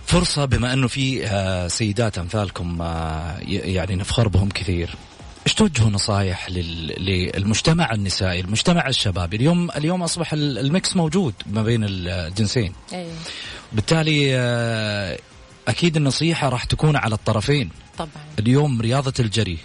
فرصة 0.07 0.45
بما 0.45 0.73
أنه 0.73 0.89
في 0.89 1.27
آه، 1.27 1.69
سيدات 1.69 2.19
أمثالكم 2.19 2.83
آه، 2.83 3.39
يعني 3.49 3.97
نفخر 3.97 4.29
بهم 4.29 4.49
كثير. 4.49 4.91
إيش 5.47 5.55
توجهوا 5.55 5.91
نصائح 5.91 6.51
لل- 6.51 6.95
للمجتمع 7.35 7.93
النسائي 7.93 8.41
المجتمع 8.41 8.89
الشبابي 8.89 9.37
اليوم 9.37 9.71
اليوم 9.71 10.03
أصبح 10.03 10.33
ال- 10.33 10.59
الميكس 10.59 10.97
موجود 10.97 11.35
ما 11.47 11.63
بين 11.63 11.85
الجنسين. 11.85 12.73
أيوه 12.93 13.13
بالتالي 13.73 14.37
آه، 14.37 15.19
أكيد 15.69 15.97
النصيحة 15.97 16.49
راح 16.49 16.65
تكون 16.65 16.97
على 16.97 17.15
الطرفين. 17.15 17.71
طبعا. 17.99 18.11
اليوم 18.39 18.81
رياضة 18.81 19.13
الجري 19.21 19.59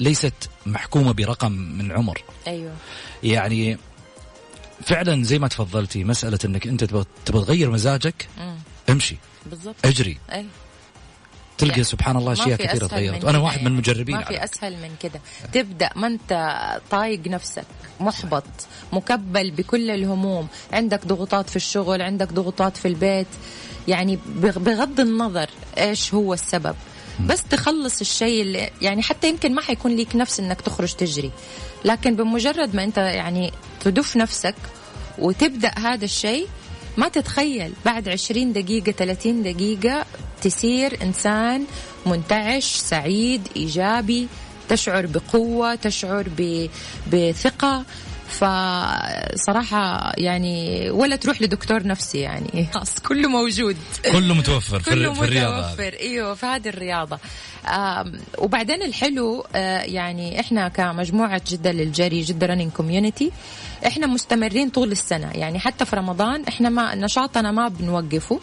ليست 0.00 0.34
محكومة 0.66 1.12
برقم 1.12 1.52
من 1.52 1.92
عمر. 1.92 2.22
أيوه. 2.46 2.74
يعني 3.22 3.78
فعلا 4.86 5.24
زي 5.24 5.38
ما 5.38 5.48
تفضلتي 5.48 6.04
مسألة 6.04 6.38
إنك 6.44 6.66
أنت 6.66 6.84
تبغى 6.84 7.04
تغير 7.26 7.70
مزاجك 7.70 8.28
مم. 8.38 8.56
امشي. 8.90 9.16
بالضبط. 9.46 9.74
اجري. 9.84 10.18
أيوه. 10.32 10.48
تلقى 11.60 11.70
يعني 11.72 11.84
سبحان 11.84 12.16
الله 12.16 12.32
أشياء 12.32 12.56
كثيرة 12.66 12.86
تغيرت. 12.86 13.24
وأنا 13.24 13.38
واحد 13.38 13.56
من 13.58 13.62
يعني. 13.62 13.74
المجربين 13.74 14.16
ما 14.16 14.24
في 14.24 14.44
أسهل 14.44 14.72
من 14.76 14.90
كده. 15.02 15.20
تبدأ 15.52 15.90
ما 15.96 16.06
أنت 16.06 16.50
طايق 16.90 17.20
نفسك 17.26 17.64
محبط 18.00 18.44
مكبل 18.92 19.50
بكل 19.50 19.90
الهموم. 19.90 20.48
عندك 20.72 21.06
ضغوطات 21.06 21.50
في 21.50 21.56
الشغل 21.56 22.02
عندك 22.02 22.32
ضغوطات 22.32 22.76
في 22.76 22.88
البيت. 22.88 23.26
يعني 23.88 24.18
بغ- 24.26 24.58
بغض 24.58 25.00
النظر 25.00 25.50
إيش 25.78 26.14
هو 26.14 26.34
السبب. 26.34 26.74
بس 27.26 27.42
تخلص 27.44 28.00
الشيء 28.00 28.42
اللي 28.42 28.70
يعني 28.82 29.02
حتى 29.02 29.28
يمكن 29.28 29.54
ما 29.54 29.60
حيكون 29.62 29.96
ليك 29.96 30.16
نفس 30.16 30.40
إنك 30.40 30.60
تخرج 30.60 30.92
تجري. 30.92 31.30
لكن 31.84 32.16
بمجرد 32.16 32.74
ما 32.76 32.84
أنت 32.84 32.96
يعني 32.98 33.52
تدف 33.80 34.16
نفسك 34.16 34.54
وتبدأ 35.18 35.72
هذا 35.78 36.04
الشيء 36.04 36.46
ما 36.96 37.08
تتخيل 37.08 37.72
بعد 37.84 38.08
20 38.08 38.52
دقيقة 38.52 38.92
30 38.92 39.42
دقيقة 39.42 40.06
تسير 40.42 41.02
إنسان 41.02 41.64
منتعش 42.06 42.64
سعيد 42.64 43.48
إيجابي 43.56 44.28
تشعر 44.68 45.06
بقوة 45.06 45.74
تشعر 45.74 46.26
بثقة. 47.12 47.84
فصراحة 48.30 50.12
يعني 50.18 50.90
ولا 50.90 51.16
تروح 51.16 51.42
لدكتور 51.42 51.86
نفسي 51.86 52.18
يعني. 52.18 52.66
خلاص 52.74 52.98
كله 53.00 53.28
موجود. 53.28 53.76
كله 54.12 54.34
متوفر 54.34 54.80
في, 54.80 54.90
كله 54.90 55.12
في 55.12 55.22
الرياضه 55.24 55.56
هذه. 55.58 55.72
متوفر. 55.72 55.96
إيوه 56.00 56.34
في 56.34 56.46
هذه 56.46 56.68
الرياضة. 56.68 57.18
آم، 57.68 58.12
وبعدين 58.38 58.82
الحلو 58.82 59.44
آه، 59.54 59.80
يعني 59.82 60.40
إحنا 60.40 60.68
كمجموعة 60.68 61.42
جدة 61.50 61.72
للجري 61.72 62.20
جدة 62.22 62.46
Running 62.46 62.70
Community 62.72 63.30
إحنا 63.86 64.06
مستمرين 64.06 64.68
طول 64.70 64.92
السنة. 64.92 65.30
يعني 65.34 65.58
حتى 65.58 65.84
في 65.84 65.96
رمضان 65.96 66.44
إحنا 66.48 66.68
ما 66.68 66.94
نشاطنا 66.94 67.50
ما 67.52 67.68
بنوقفه. 67.68 68.40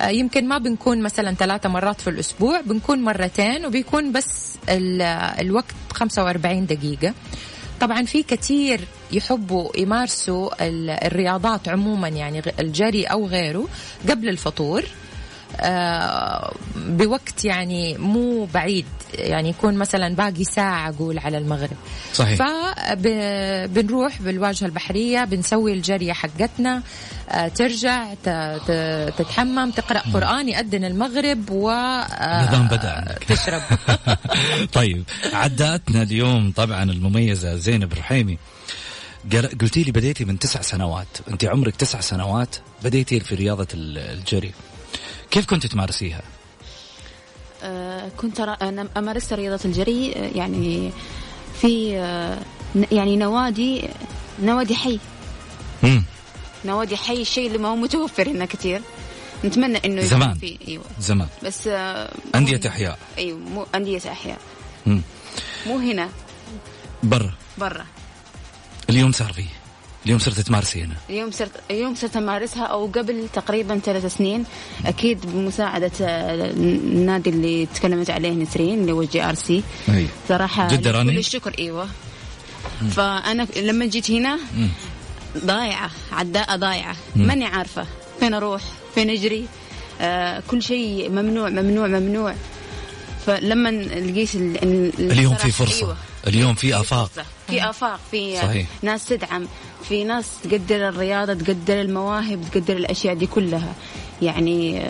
آه، 0.00 0.08
يمكن 0.08 0.48
ما 0.48 0.58
بنكون 0.58 1.02
مثلا 1.02 1.34
ثلاثة 1.34 1.68
مرات 1.68 2.00
في 2.00 2.10
الأسبوع 2.10 2.60
بنكون 2.60 3.02
مرتين 3.02 3.66
وبيكون 3.66 4.12
بس 4.12 4.54
ال- 4.68 5.02
الوقت 5.40 5.74
45 5.92 6.66
دقيقة. 6.66 7.14
طبعا 7.80 8.02
في 8.02 8.22
كثير 8.22 8.80
يحبوا 9.12 9.68
يمارسوا 9.78 10.66
ال- 10.68 10.90
الرياضات 10.90 11.68
عموما 11.68 12.08
يعني 12.08 12.42
الجري 12.60 13.04
أو 13.04 13.26
غيره 13.26 13.68
قبل 14.08 14.28
الفطور. 14.28 14.84
آه، 15.60 16.52
بوقت 16.76 17.44
يعني 17.44 17.98
مو 17.98 18.44
بعيد 18.54 18.84
يعني 19.14 19.48
يكون 19.48 19.74
مثلا 19.74 20.14
باقي 20.14 20.44
ساعة 20.44 20.88
أقول 20.88 21.18
على 21.18 21.38
المغرب. 21.38 21.76
صحيح. 22.14 22.38
فبنروح 22.38 24.22
بالواجهة 24.22 24.66
البحرية 24.66 25.24
بنسوي 25.24 25.72
الجرية 25.72 26.12
حقتنا. 26.12 26.82
آه، 27.30 27.48
ترجع 27.48 28.14
تتحمم 29.18 29.70
تقرأ 29.70 29.98
قرآن 30.14 30.48
يأذن 30.48 30.84
المغرب 30.84 31.50
و 31.50 31.70
آه، 31.70 32.48
نظام 32.48 32.68
بدأ. 32.68 33.14
تشرب. 33.28 33.62
طيب 34.78 35.04
عداتنا 35.32 36.02
اليوم 36.02 36.52
طبعا 36.56 36.82
المميزة 36.82 37.56
زينب 37.56 37.92
رحيمي 37.92 38.32
قال- 38.32 38.38
قلتي 39.36 39.82
لي 39.82 39.92
بديتي 39.92 40.24
من 40.24 40.38
تسع 40.38 40.60
سنوات. 40.60 41.06
انت 41.30 41.44
عمرك 41.44 41.76
تسع 41.76 42.00
سنوات 42.00 42.56
بديتي 42.84 43.20
في 43.20 43.34
رياضة 43.34 43.66
ال- 43.74 43.98
الجري. 43.98 44.52
كيف 45.30 45.46
كنت 45.46 45.66
تمارسيها؟ 45.66 46.22
آه، 47.62 48.08
كنت 48.16 48.40
أنا 48.40 48.88
أمارس 48.96 49.32
رياضة 49.32 49.60
الجري 49.64 50.12
آه، 50.16 50.30
يعني 50.36 50.90
في 51.60 51.96
آه، 51.98 52.38
يعني 52.92 53.16
نوادي 53.16 53.88
نوادي 54.42 54.74
حي. 54.74 54.98
مم. 55.82 56.04
نوادي 56.64 56.96
حي 56.96 57.20
الشيء 57.22 57.46
اللي 57.46 57.58
ما 57.58 57.68
هو 57.68 57.76
متوفر 57.76 58.28
هنا 58.28 58.44
كثير. 58.44 58.80
نتمنى 59.44 59.78
إنه 59.84 59.94
يكون 60.02 60.08
زمان. 60.18 60.34
في 60.38 60.58
أيوه. 60.68 60.84
زمان. 61.00 61.28
بس 61.44 61.66
آه، 61.66 62.10
أندية 62.34 62.60
أحياء. 62.68 62.98
أيوه 63.18 63.38
مو 63.38 63.66
أندية 63.74 64.00
أحياء. 64.12 64.38
مم. 64.86 65.02
مو 65.66 65.78
هنا. 65.78 66.08
برا. 67.02 67.34
برا. 67.58 67.86
اليوم 68.90 69.12
صار 69.12 69.32
فيه. 69.32 69.44
اليوم 70.06 70.18
صرت 70.18 70.40
تمارسي 70.40 70.82
هنا. 70.82 70.94
اليوم 71.10 71.30
صرت 71.30 71.50
اليوم 71.70 71.94
صرت 71.94 72.16
أمارسها 72.16 72.64
أو 72.64 72.86
قبل 72.86 73.28
تقريبا 73.32 73.78
ثلاث 73.84 74.16
سنين. 74.16 74.44
أكيد 74.86 75.18
بمساعدة 75.26 75.90
آه، 76.02 76.50
النادي 76.50 77.30
اللي 77.30 77.66
تكلمت 77.74 78.10
عليه 78.10 78.30
نسرين 78.30 78.80
اللي 78.80 78.92
هو 78.92 79.02
JRC. 79.02 79.62
صراحة 80.28 80.74
لكل 80.74 80.90
runner؟ 80.90 81.18
الشكر 81.18 81.52
إيوه. 81.58 81.88
فأنا 82.90 83.46
لما 83.56 83.86
جيت 83.86 84.10
هنا 84.10 84.38
ضايعة 85.38 85.90
عداءة 86.12 86.56
ضايعة. 86.56 86.96
ماني 87.16 87.44
عارفة 87.44 87.86
فين 88.20 88.34
أروح 88.34 88.62
فين 88.94 89.10
أجري. 89.10 89.46
آه 90.00 90.42
كل 90.50 90.62
شيء 90.62 91.10
ممنوع 91.10 91.48
ممنوع 91.48 91.86
ممنوع. 91.86 92.34
فلما 93.26 93.68
لقيت 93.70 94.34
ال- 94.34 94.62
ال- 94.62 95.10
اليوم 95.12 95.34
في 95.34 95.50
فرصة. 95.50 95.86
أيوة. 95.86 95.96
اليوم 96.26 96.54
في 96.54 96.80
آفاق. 96.80 97.10
في 97.48 97.70
آفاق 97.70 98.00
في 98.10 98.36
صحيح. 98.36 98.66
ناس 98.82 99.04
تدعم 99.04 99.46
في 99.88 100.04
ناس 100.04 100.26
تقدر 100.44 100.88
الرياضة 100.88 101.34
تقدر 101.34 101.80
المواهب 101.80 102.44
تقدر 102.52 102.76
الأشياء 102.76 103.14
دي 103.14 103.26
كلها. 103.26 103.74
يعني 104.22 104.82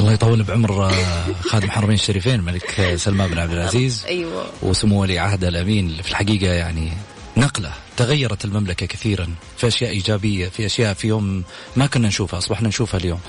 الله 0.00 0.12
يطول 0.12 0.42
بعمر 0.42 0.84
آه، 0.84 0.92
خادم 1.40 1.64
الحرمين 1.66 1.94
الشريفين 1.94 2.34
الملك 2.34 2.80
آه، 2.80 2.96
سلمان 2.96 3.30
بن 3.30 3.38
عبد 3.38 3.52
العزيز. 3.52 4.04
أيوه. 4.08 4.46
وسمو 4.62 5.00
ولي 5.02 5.18
عهد 5.18 5.44
الأمين. 5.44 6.02
في 6.02 6.10
الحقيقة 6.10 6.52
يعني 6.52 6.92
نقلة 7.36 7.72
تغيرت 7.96 8.44
المملكة 8.44 8.86
كثيرا. 8.86 9.28
في 9.56 9.66
أشياء 9.66 9.90
إيجابية 9.90 10.48
في 10.48 10.66
أشياء 10.66 10.94
في 10.94 11.08
يوم 11.08 11.44
ما 11.76 11.86
كنا 11.86 12.08
نشوفها 12.08 12.38
أصبحنا 12.38 12.68
نشوفها 12.68 13.00
اليوم. 13.00 13.20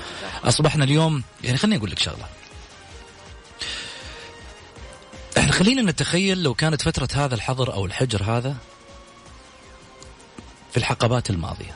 أصبحنا 0.44 0.84
اليوم 0.84 1.22
يعني 1.44 1.56
خليني 1.56 1.76
أقول 1.76 1.90
لك 1.90 1.98
شغلة. 1.98 2.24
إحنا 5.48 5.58
خلينا 5.58 5.82
نتخيل 5.82 6.42
لو 6.42 6.54
كانت 6.54 6.82
فترة 6.82 7.08
هذا 7.14 7.34
الحظر 7.34 7.72
أو 7.74 7.86
الحجر 7.86 8.22
هذا 8.22 8.56
في 10.70 10.76
الحقبات 10.76 11.30
الماضية. 11.30 11.74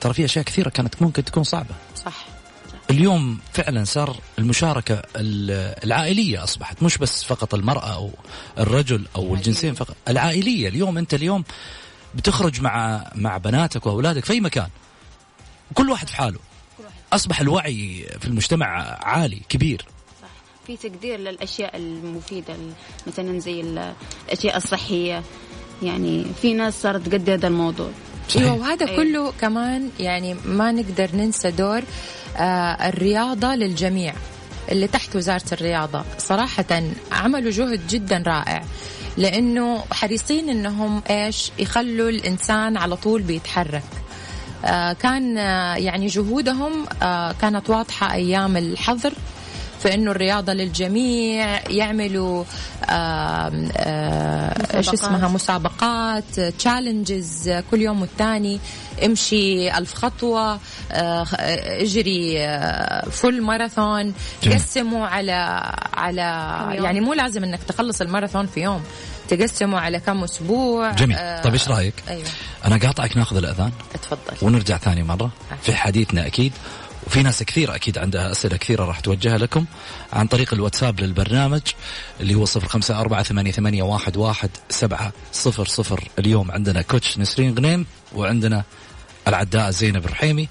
ترى 0.00 0.14
في 0.14 0.24
أشياء 0.24 0.44
كثيرة 0.44 0.68
كانت 0.68 1.02
ممكن 1.02 1.24
تكون 1.24 1.44
صعبة. 1.44 1.74
صح. 2.04 2.24
اليوم 2.90 3.38
فعلا 3.52 3.84
صار 3.84 4.16
المشاركة 4.38 4.94
ال- 4.94 5.84
العائلية 5.84 6.44
أصبحت 6.44 6.82
مش 6.82 6.98
بس 6.98 7.24
فقط 7.24 7.54
المرأة 7.54 7.94
أو 7.94 8.10
الرجل 8.58 9.06
أو 9.16 9.34
الجنسين 9.34 9.74
فقط 9.74 9.96
العائلية. 10.08 10.68
اليوم 10.68 10.98
أنت 10.98 11.14
اليوم 11.14 11.44
بتخرج 12.14 12.60
مع 12.60 13.04
مع 13.14 13.36
بناتك 13.36 13.86
وأولادك 13.86 14.24
في 14.24 14.32
أي 14.32 14.40
مكان. 14.40 14.68
كل 15.74 15.90
واحد 15.90 16.08
في 16.08 16.16
حاله. 16.16 16.38
أصبح 17.12 17.40
الوعي 17.40 18.08
في 18.20 18.26
المجتمع 18.26 18.66
عالي 19.02 19.42
كبير. 19.48 19.84
في 20.66 20.76
تقدير 20.76 21.18
للأشياء 21.18 21.76
المفيدة 21.76 22.54
ال- 22.54 22.72
مثلا 23.06 23.38
زي 23.40 23.60
ال- 23.60 23.92
الأشياء 24.28 24.56
الصحية. 24.56 25.22
يعني 25.82 26.24
في 26.42 26.54
ناس 26.54 26.82
صارت 26.82 27.08
تقدر 27.08 27.34
هذا 27.34 27.46
الموضوع. 27.48 27.90
أيوه 28.36 28.52
وهذا 28.54 28.86
أيوة. 28.86 28.96
كله 28.96 29.32
كمان 29.40 29.90
يعني 30.00 30.34
ما 30.44 30.72
نقدر 30.72 31.10
ننسى 31.14 31.50
دور 31.50 31.82
آه 32.36 32.88
الرياضة 32.88 33.54
للجميع 33.54 34.14
اللي 34.70 34.86
تحت 34.86 35.16
وزارة 35.16 35.42
الرياضة. 35.52 36.04
صراحة 36.18 36.82
عملوا 37.12 37.50
جهد 37.50 37.86
جدا 37.88 38.22
رائع 38.26 38.64
لأنه 39.16 39.84
حريصين 39.92 40.48
إنهم 40.48 41.02
إيش؟ 41.10 41.50
يخلوا 41.58 42.08
الإنسان 42.10 42.76
على 42.76 42.96
طول 42.96 43.22
بيتحرك. 43.22 43.82
آه 44.64 44.92
كان 44.92 45.38
آه 45.38 45.76
يعني 45.76 46.06
جهودهم 46.06 46.86
آه 47.02 47.32
كانت 47.32 47.70
واضحة 47.70 48.12
أيام 48.14 48.56
الحظر. 48.56 49.12
في 49.82 49.94
انه 49.94 50.10
الرياضة 50.10 50.52
للجميع 50.52 51.70
يعملوا 51.70 52.44
آه، 52.90 53.52
إيش 54.74 54.88
مسابقات. 54.88 54.94
اسمها 54.94 55.28
مسابقات 55.28 56.40
تشالنجز 56.40 57.50
كل 57.70 57.80
يوم 57.80 58.00
والتاني. 58.00 58.60
امشي 59.04 59.78
ألف 59.78 59.94
خطوة 59.94 60.58
آه، 60.92 61.26
اجري 61.80 62.40
آه، 62.40 63.08
فول 63.08 63.42
ماراثون 63.42 64.14
جميل. 64.42 64.58
قسموا 64.58 65.06
على 65.06 65.62
على؟ 65.94 66.20
يعني 66.70 67.00
مو 67.00 67.12
لازم 67.14 67.44
إنك 67.44 67.62
تخلص 67.62 68.00
الماراثون 68.00 68.46
في 68.46 68.60
يوم. 68.60 68.82
تقسموا 69.28 69.80
على 69.80 70.00
كم 70.00 70.24
أسبوع. 70.24 70.90
جميل. 70.90 71.16
آه، 71.16 71.42
طيب 71.42 71.52
إيش 71.52 71.68
رأيك؟ 71.68 71.94
أيوه. 72.08 72.24
أنا 72.64 72.76
قاطعك 72.76 73.16
ناخذ 73.16 73.36
الأذان 73.36 73.70
اتفضل 73.94 74.36
ونرجع 74.42 74.76
ثاني 74.76 75.02
مرة 75.02 75.30
في 75.62 75.74
حديثنا 75.74 76.26
أكيد. 76.26 76.52
وفي 77.06 77.22
ناس 77.22 77.42
كثير 77.42 77.74
أكيد 77.74 77.98
عندها 77.98 78.32
أسئلة 78.32 78.56
كثيرة 78.56 78.84
راح 78.84 79.00
توجهها 79.00 79.38
لكم 79.38 79.64
عن 80.12 80.26
طريق 80.26 80.54
الواتساب 80.54 81.00
للبرنامج 81.00 81.60
اللي 82.20 82.34
هو 82.34 82.44
صفر 82.44 82.68
خمسة 82.68 83.00
أربعة 83.00 83.22
ثمانية, 83.22 83.52
ثمانية 83.52 83.82
واحد, 83.82 84.16
واحد 84.16 84.50
سبعة 84.68 85.12
صفر 85.32 85.66
صفر. 85.66 86.08
اليوم 86.18 86.50
عندنا 86.50 86.82
كوتش 86.82 87.18
نسرين 87.18 87.54
غنيم 87.58 87.86
وعندنا 88.14 88.64
العداء 89.28 89.70
زينب 89.70 90.04
الرحيمي 90.04 90.48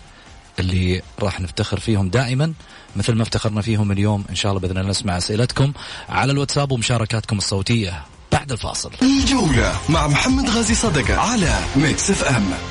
اللي 0.59 1.01
راح 1.19 1.41
نفتخر 1.41 1.79
فيهم 1.79 2.09
دائما. 2.09 2.53
مثل 2.95 3.13
ما 3.13 3.23
افتخرنا 3.23 3.61
فيهم 3.61 3.91
اليوم 3.91 4.25
إن 4.29 4.35
شاء 4.35 4.51
الله 4.51 4.61
بإذن 4.61 4.77
الله 4.77 4.89
نسمع 4.89 5.17
أسئلتكم 5.17 5.73
على 6.09 6.31
الواتساب 6.31 6.71
ومشاركاتكم 6.71 7.37
الصوتية. 7.37 8.03
بعد 8.31 8.51
الفاصل. 8.51 8.91
الجولة 9.01 9.75
مع 9.89 10.07
محمد 10.07 10.49
غازي 10.49 10.75
صدقة 10.75 11.19
على 11.19 11.59
ميكس 11.75 12.11
إف 12.11 12.23
إم. 12.23 12.70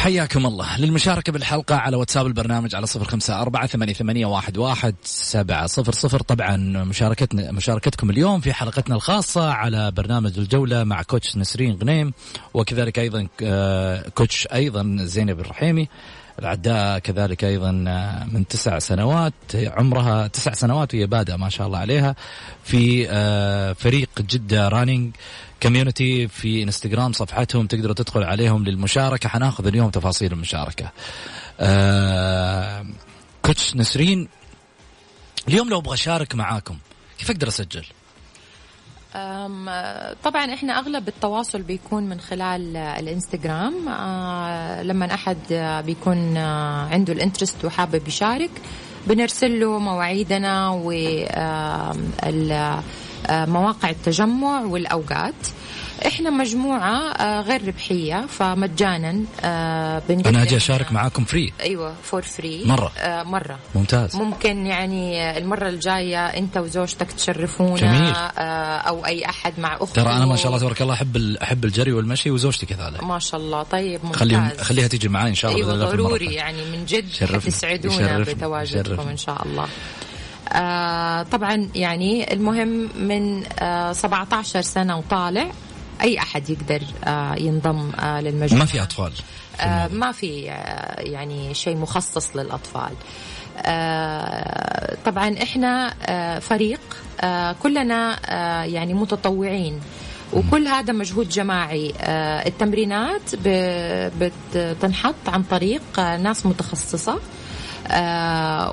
حياكم 0.00 0.46
الله. 0.46 0.80
للمشاركة 0.80 1.32
بالحلقة 1.32 1.76
على 1.76 1.96
واتساب 1.96 2.26
البرنامج 2.26 2.74
على 2.74 2.86
صفر 2.86 3.04
خمسة 3.04 3.40
أربعة 3.42 3.66
ثمانية, 3.66 3.92
ثمانية 3.92 4.26
واحد, 4.26 4.58
واحد 4.58 4.94
سبعة 5.04 5.66
صفر 5.66 5.92
صفر. 5.92 6.20
طبعا 6.20 6.56
مشاركتنا 6.84 7.52
مشاركتكم 7.52 8.10
اليوم 8.10 8.40
في 8.40 8.52
حلقتنا 8.52 8.96
الخاصة 8.96 9.52
على 9.52 9.90
برنامج 9.90 10.38
الجولة 10.38 10.84
مع 10.84 11.02
coach 11.02 11.36
نسرين 11.36 11.78
غنيم 11.82 12.12
وكذلك 12.54 12.98
أيضا 12.98 13.28
آه، 13.42 14.08
coach 14.08 14.48
أيضا 14.52 14.96
زينب 15.00 15.40
الرحيمي. 15.40 15.88
العداء 16.40 16.98
كذلك 16.98 17.44
أيضا 17.44 17.84
آه، 17.88 18.24
من 18.24 18.48
تسع 18.48 18.78
سنوات 18.78 19.32
عمرها 19.54 20.26
تسع 20.26 20.52
سنوات 20.52 20.94
وهي 20.94 21.06
بادئة 21.06 21.36
ما 21.36 21.48
شاء 21.48 21.66
الله 21.66 21.78
عليها 21.78 22.16
في 22.64 23.06
آه، 23.10 23.72
فريق 23.72 24.08
جدة 24.20 24.68
Running 24.68 25.16
Community 25.62 26.28
في 26.28 26.62
إنستغرام 26.62 27.12
صفحتهم 27.12 27.66
تقدروا 27.66 27.94
تدخل 27.94 28.22
عليهم 28.22 28.64
للمشاركة 28.64 29.28
حناخذ 29.28 29.66
اليوم 29.66 29.90
تفاصيل 29.90 30.32
المشاركة. 30.32 30.90
آه، 31.60 32.86
كوتش 33.42 33.76
نسرين 33.76 34.28
اليوم 35.48 35.68
لو 35.68 35.78
أبغى 35.78 35.94
أشارك 35.94 36.34
معاكم 36.34 36.78
كيف 37.18 37.30
أقدر 37.30 37.48
أسجل؟ 37.48 37.84
طبعا 40.24 40.54
إحنا 40.54 40.78
أغلب 40.78 41.08
التواصل 41.08 41.62
بيكون 41.62 42.02
من 42.02 42.20
خلال 42.20 42.76
الإنستغرام. 42.76 43.88
آه، 43.88 44.82
لما 44.82 45.14
أحد 45.14 45.36
بيكون 45.86 46.36
آه، 46.36 46.88
عنده 46.88 47.12
الإنترست 47.12 47.64
وحابب 47.64 48.08
يشارك 48.08 48.50
بنرسل 49.06 49.60
له 49.60 49.78
مواعيدنا 49.78 50.68
ومواقع 53.28 53.90
التجمع 53.90 54.60
والأوقات. 54.64 55.34
إحنا 56.06 56.30
مجموعة 56.30 57.12
آه، 57.12 57.40
غير 57.40 57.68
ربحية 57.68 58.26
فمجانا 58.26 59.24
آه، 59.40 60.02
بنقدم 60.08 60.28
أنا 60.28 60.42
أجي 60.42 60.56
أشارك 60.56 60.92
معاكم 60.92 61.24
فري 61.24 61.52
أيوه 61.60 61.94
فور 62.02 62.22
فري 62.22 62.64
مرة. 62.64 62.92
مرة 63.06 63.58
ممتاز 63.74 64.16
ممكن 64.16 64.66
يعني 64.66 65.38
المرة 65.38 65.68
الجاية 65.68 66.26
أنت 66.26 66.56
وزوجتك 66.58 67.12
تشرفونا 67.12 67.76
جميل. 67.76 68.14
آه، 68.38 68.76
أو 68.78 69.06
أي 69.06 69.24
أحد 69.24 69.52
مع 69.60 69.76
أخته 69.76 70.02
ترى 70.02 70.12
أنا 70.12 70.26
ما 70.26 70.36
شاء 70.36 70.46
الله 70.46 70.58
تبارك 70.58 70.82
الله 70.82 70.94
أحب 70.94 71.16
أحب 71.42 71.64
الجري 71.64 71.92
والمشي 71.92 72.30
وزوجتي 72.30 72.66
كذلك 72.66 73.04
ما 73.04 73.18
شاء 73.18 73.40
الله 73.40 73.62
طيب 73.62 74.04
ممتاز 74.04 74.20
خليهم 74.20 74.50
خليها 74.60 74.88
تيجي 74.88 75.08
معي 75.08 75.28
إن 75.28 75.34
شاء 75.34 75.52
الله 75.52 75.74
المرة 75.74 75.86
ضروري. 75.90 76.34
يعني 76.34 76.64
من 76.64 76.84
جد. 76.84 77.40
تسعدونا. 77.46 78.18
بتواجدكم. 78.18 79.08
إن 79.08 79.16
شاء 79.16 79.42
الله 79.46 79.66
آه 80.52 81.22
طبعا 81.22 81.68
يعني 81.74 82.32
المهم 82.32 82.88
من 82.96 83.42
آه 83.58 83.92
17 83.92 84.60
سنة 84.62 84.98
وطالع 84.98 85.50
أي 86.02 86.18
أحد 86.18 86.50
يقدر 86.50 86.82
آه 87.04 87.34
ينضم 87.34 87.90
آه 88.00 88.20
للمجموعة. 88.20 88.60
ما 88.60 88.66
في 88.66 88.82
أطفال 88.82 89.12
آه، 89.60 89.88
ما 89.88 90.12
في 90.12 90.40
يعني 90.98 91.54
شيء 91.54 91.76
مخصص 91.76 92.36
للأطفال. 92.36 92.92
آه، 93.58 94.96
طبعا 95.04 95.36
إحنا 95.42 95.94
فريق 96.40 96.80
كلنا 97.62 98.18
يعني 98.66 98.94
متطوعين. 98.94 99.80
وكل 100.32 100.66
هذا 100.68 100.92
مجهود 100.92 101.28
جماعي. 101.28 101.94
التمرينات 102.46 103.20
بتنحط 104.54 105.28
عن 105.28 105.42
طريق 105.42 106.00
ناس 106.00 106.46
متخصصة. 106.46 107.12
آه 107.12 107.18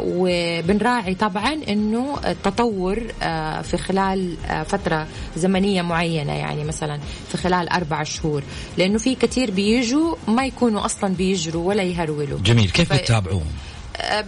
وبنراعي 0.05 1.15
طبعا 1.15 1.53
إنه 1.69 2.15
التطور 2.25 2.99
آه 3.23 3.61
في 3.61 3.77
خلال 3.77 4.35
آه 4.45 4.63
فترة 4.63 5.07
زمنية 5.37 5.81
معينة 5.81 6.33
يعني 6.33 6.63
مثلا 6.63 6.99
في 7.31 7.37
خلال 7.37 7.69
أربع 7.69 8.03
شهور 8.03 8.43
لأنه 8.77 8.97
في 8.97 9.15
كثير 9.15 9.51
بيجوا 9.51 10.15
ما 10.27 10.45
يكونوا 10.45 10.85
أصلا 10.85 11.13
بيجروا 11.13 11.67
ولا 11.67 11.83
يهرولوا 11.83 12.39
جميل 12.39 12.69
كيف 12.69 12.89
ف- 12.89 12.93
بتتابعوهم؟ 12.93 13.45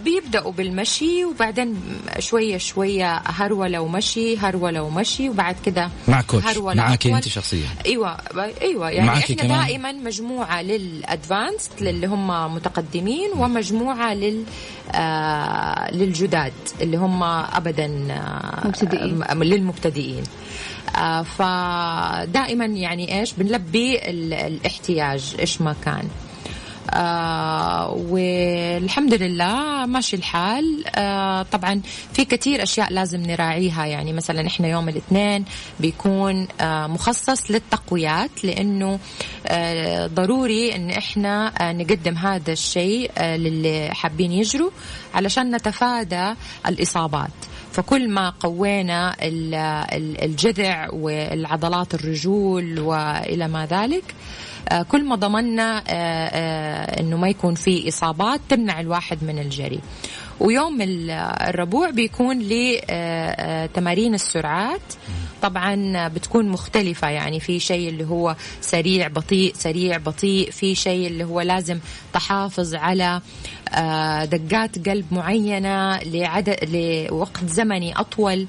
بيبدأوا 0.04 0.52
بالمشي 0.52 1.24
وبعدين 1.24 1.80
شوية 2.18 2.58
شوية 2.58 3.16
هرولة 3.26 3.80
ومشي 3.80 4.38
هرولة 4.38 4.82
ومشي 4.82 5.28
وبعد 5.28 5.56
كده 5.66 5.90
مع 6.08 6.22
كوتش 6.22 6.46
هرولة. 6.46 6.82
أنت 7.16 7.28
شخصيا 7.28 7.68
إيوه 7.86 8.16
إيوه 8.62 8.90
يعني 8.90 9.08
إحنا 9.10 9.36
كمان؟ 9.36 9.66
دائما 9.66 9.92
مجموعة 9.92 10.62
للأدفانسد 10.62 11.70
للي 11.80 12.06
هم 12.06 12.54
متقدمين 12.54 13.30
ومجموعة 13.36 14.14
لل 14.14 14.44
آه 14.92 15.90
للجداد 15.94 16.52
اللي 16.80 16.96
هم 16.96 17.22
ابدا 17.22 18.06
آه 18.10 18.66
مبتدئين. 18.66 19.24
للمبتدئين 19.32 20.22
آه 20.96 21.22
فدائما 21.22 22.64
يعني 22.64 23.20
إيش 23.20 23.32
بنلبي 23.32 23.98
ال- 24.10 24.34
الاحتياج 24.34 25.34
إيش 25.38 25.60
ما 25.60 25.74
كان 25.84 26.08
آه 26.92 27.90
والحمد 28.08 29.14
لله 29.14 29.86
ماشي 29.86 30.16
الحال. 30.16 30.84
آه 30.96 31.42
طبعا 31.42 31.80
في 32.12 32.24
كثير 32.24 32.62
أشياء 32.62 32.92
لازم 32.92 33.20
نراعيها. 33.22 33.86
يعني 33.86 34.12
مثلا 34.12 34.46
إحنا 34.46 34.68
يوم 34.68 34.88
الاثنين 34.88 35.44
بيكون 35.80 36.48
آه 36.60 36.86
مخصص 36.86 37.50
للتقويات 37.50 38.44
لأنه 38.44 38.98
آه 39.46 40.06
ضروري 40.06 40.74
إن 40.76 40.90
إحنا 40.90 41.52
آه 41.60 41.72
نقدم 41.72 42.16
هذا 42.16 42.52
الشيء 42.52 43.10
آه 43.18 43.36
للي 43.36 43.90
حابين 43.94 44.32
يجروا 44.32 44.70
علشان 45.14 45.54
نتفادى 45.56 46.34
الإصابات. 46.68 47.30
فكل 47.72 48.08
ما 48.10 48.30
قوينا 48.40 49.16
ال- 49.22 49.54
ال- 49.94 50.24
الجذع 50.24 50.88
والعضلات 50.92 51.94
الرجول 51.94 52.78
وإلى 52.80 53.48
ما 53.48 53.66
ذلك 53.66 54.04
كل 54.88 55.04
ما 55.04 55.16
ضمننا 55.16 55.78
آه، 55.78 55.82
آه، 55.88 57.00
إنه 57.00 57.16
ما 57.16 57.28
يكون 57.28 57.54
في 57.54 57.88
إصابات 57.88 58.40
تمنع 58.48 58.80
الواحد 58.80 59.24
من 59.24 59.38
الجري. 59.38 59.80
ويوم 60.40 60.82
ال- 60.82 61.10
الربوع 61.48 61.90
بيكون 61.90 62.38
لتمارين 62.38 64.14
السرعات. 64.14 64.80
طبعا 65.42 66.08
بتكون 66.08 66.48
مختلفة 66.48 67.08
يعني 67.08 67.40
في 67.40 67.58
شيء 67.60 67.88
اللي 67.88 68.04
هو 68.04 68.36
سريع 68.60 69.08
بطيء 69.08 69.52
سريع 69.56 69.96
بطيء. 69.96 70.50
في 70.50 70.74
شيء 70.74 71.06
اللي 71.06 71.24
هو 71.24 71.40
لازم 71.40 71.78
تحافظ 72.12 72.74
على 72.74 73.20
آه، 73.74 74.24
دقات 74.24 74.88
قلب 74.88 75.06
معينة 75.10 75.96
لعدد 75.98 76.56
لوقت 77.10 77.44
زمني 77.44 78.00
أطول 78.00 78.46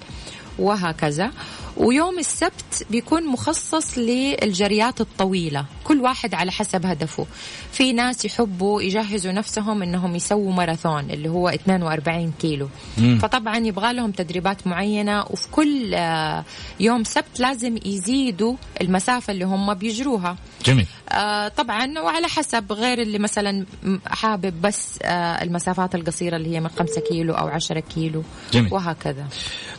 وهكذا. 0.60 1.32
ويوم 1.77 2.19
السبت 2.19 2.86
بيكون 2.89 3.27
مخصص 3.27 3.97
للجريات 3.97 5.01
الطويلة. 5.01 5.65
كل 5.84 5.99
واحد 6.01 6.34
على 6.34 6.51
حسب 6.51 6.86
هدفه. 6.86 7.25
في 7.71 7.93
ناس 7.93 8.25
يحبوا 8.25 8.81
يجهزوا 8.81 9.31
نفسهم 9.31 9.84
إنهم 9.84 10.15
يسووا 10.15 10.53
ماراثون 10.53 11.12
اللي 11.12 11.29
هو 11.29 11.49
42 11.49 12.34
كيلو. 12.41 12.69
مم. 12.97 13.19
فطبعا 13.21 13.57
يبغى 13.57 13.93
لهم 13.93 14.12
تدريبات 14.12 14.67
معينة 14.67 15.21
وفي 15.29 15.47
كل 15.51 15.93
آه، 15.93 16.43
يوم 16.79 17.03
سبت 17.03 17.39
لازم 17.39 17.77
يزيدوا 17.86 18.55
المسافة 18.81 19.34
اللي 19.34 19.45
هم 19.45 19.73
بيجروها. 19.73 20.38
جميل. 20.65 20.88
آه 21.10 21.47
طبعا 21.47 21.99
وعلى 21.99 22.27
حسب 22.27 22.71
غير 22.71 23.01
اللي 23.01 23.19
مثلا 23.19 23.65
حابب 24.07 24.62
بس 24.62 24.99
آه 25.03 25.43
المسافات 25.43 25.95
القصيرة 25.95 26.36
اللي 26.36 26.55
هي 26.55 26.60
من 26.60 26.69
5 26.69 27.01
كيلو 27.10 27.34
أو 27.34 27.47
10 27.47 27.79
كيلو 27.79 28.23
جميل. 28.53 28.73
وهكذا. 28.73 29.25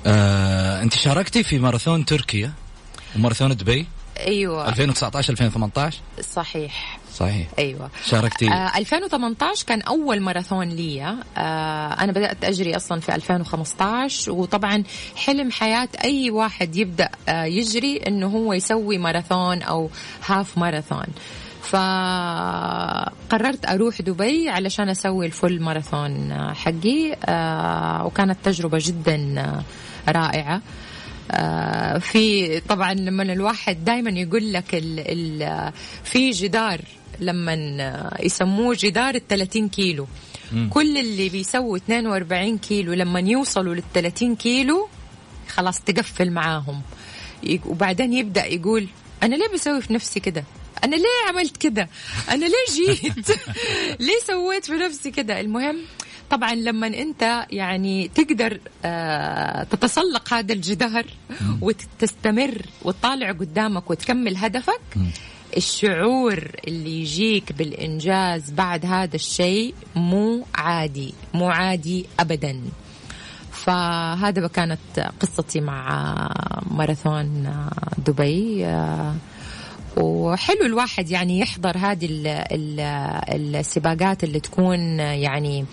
آه، 0.07 0.83
أنت 0.83 0.94
شاركتي 0.94 1.42
في 1.42 1.59
ماراثون 1.59 1.82
تركيا 1.85 2.53
وماراثون 3.16 3.57
دبي. 3.57 3.87
أيوة. 4.21 4.68
2019 4.68 5.33
2018 5.33 5.99
صحيح. 6.21 6.99
صحيح. 7.14 7.49
أيوه. 7.59 7.90
شاركتي. 8.05 8.49
آه 8.49 8.79
2018 8.79 9.66
كان 9.66 9.83
أول 9.83 10.21
ماراثون 10.21 10.68
لي. 10.68 11.03
آه 11.37 11.92
أنا 11.92 12.12
بدأت 12.12 12.45
أجري 12.45 12.77
أصلا 12.77 13.01
في 13.01 13.14
2015 13.14 14.33
وطبعا 14.33 14.83
حلم 15.16 15.51
حياة 15.51 15.88
أي 16.05 16.31
واحد 16.31 16.77
يبدأ 16.77 17.09
آه 17.29 17.45
يجري 17.45 17.97
إنه 17.97 18.27
هو 18.27 18.53
يسوي 18.53 18.99
ماراثون 18.99 19.62
أو 19.62 19.90
هاف 20.27 20.59
ماراثون 20.59 21.07
فقررت 21.62 23.66
أروح 23.68 24.03
دبي 24.03 24.49
علشان 24.49 24.88
أسوي 24.88 25.27
الفول 25.27 25.62
ماراثون 25.62 26.35
حقي. 26.55 27.16
آه 27.25 28.07
وكانت 28.07 28.38
تجربة 28.45 28.79
جدا 28.81 29.42
رائعة. 30.09 30.55
آه 30.57 30.61
في 32.01 32.61
طبعا 32.68 32.95
لما 32.95 33.23
الواحد 33.23 33.85
دائما 33.85 34.11
يقول 34.11 34.53
لك 34.53 34.75
ال 34.75 35.01
ال 35.01 35.73
في 36.05 36.31
جدار 36.31 36.81
لما 37.21 38.11
يسموه 38.21 38.77
جدار 38.79 39.14
ال 39.14 39.29
30 39.29 39.68
كيلو. 39.68 40.07
مم. 40.53 40.68
كل 40.73 40.99
اللي 40.99 41.29
بيسووا 41.29 41.77
42 41.77 42.59
كيلو 42.59 42.92
لما 42.92 43.21
يوصلوا 43.21 43.75
لل 43.75 43.83
30 43.95 44.37
كيلو 44.37 44.88
خلاص 45.49 45.81
تقفل 45.81 46.31
معاهم. 46.31 46.83
وبعدين 47.66 48.12
يبدأ 48.12 48.47
يقول 48.47 48.87
أنا 49.23 49.35
ليه 49.35 49.49
بسوي 49.49 49.81
في 49.81 49.92
نفسي 49.92 50.21
كده؟ 50.21 50.45
أنا 50.85 50.97
ليه 50.97 51.29
عملت 51.29 51.57
كده؟ 51.57 51.88
أنا 52.31 52.45
ليه 52.45 52.75
جيت؟ 52.75 53.29
ليه 54.07 54.18
سويت 54.27 54.64
في 54.64 54.73
نفسي 54.73 55.11
كده؟ 55.11 55.40
المهم 55.40 55.79
طبعا 56.33 56.55
لما 56.55 56.87
أنت 56.87 57.47
يعني 57.51 58.09
تقدر 58.09 58.61
آه 58.85 59.62
تتسلق 59.62 60.35
هذا 60.35 60.53
الجدار 60.53 61.05
وتستمر 61.61 62.62
وتطالع 62.83 63.33
قدامك 63.33 63.90
وتكمل 63.90 64.37
هدفك 64.37 64.81
الشعور 65.57 66.51
اللي 66.68 67.01
يجيك 67.01 67.53
بالإنجاز 67.53 68.51
بعد 68.51 68.87
هذا 68.87 69.16
الشيء 69.16 69.75
مو 69.97 70.47
عادي 70.55 71.14
مو 71.35 71.49
عادي 71.49 72.07
أبدا. 72.21 72.61
فهذا 73.53 74.47
كانت 74.47 75.12
قصتي 75.21 75.61
مع 75.61 76.09
ماراثون 76.71 77.57
دبي. 78.07 78.66
وحلو 79.97 80.66
الواحد 80.66 81.11
يعني 81.11 81.38
يحضر 81.38 81.79
هذه 81.79 82.09
السباقات 83.29 84.25
اللي 84.25 84.40
تكون 84.40 84.99
يعني 84.99 85.64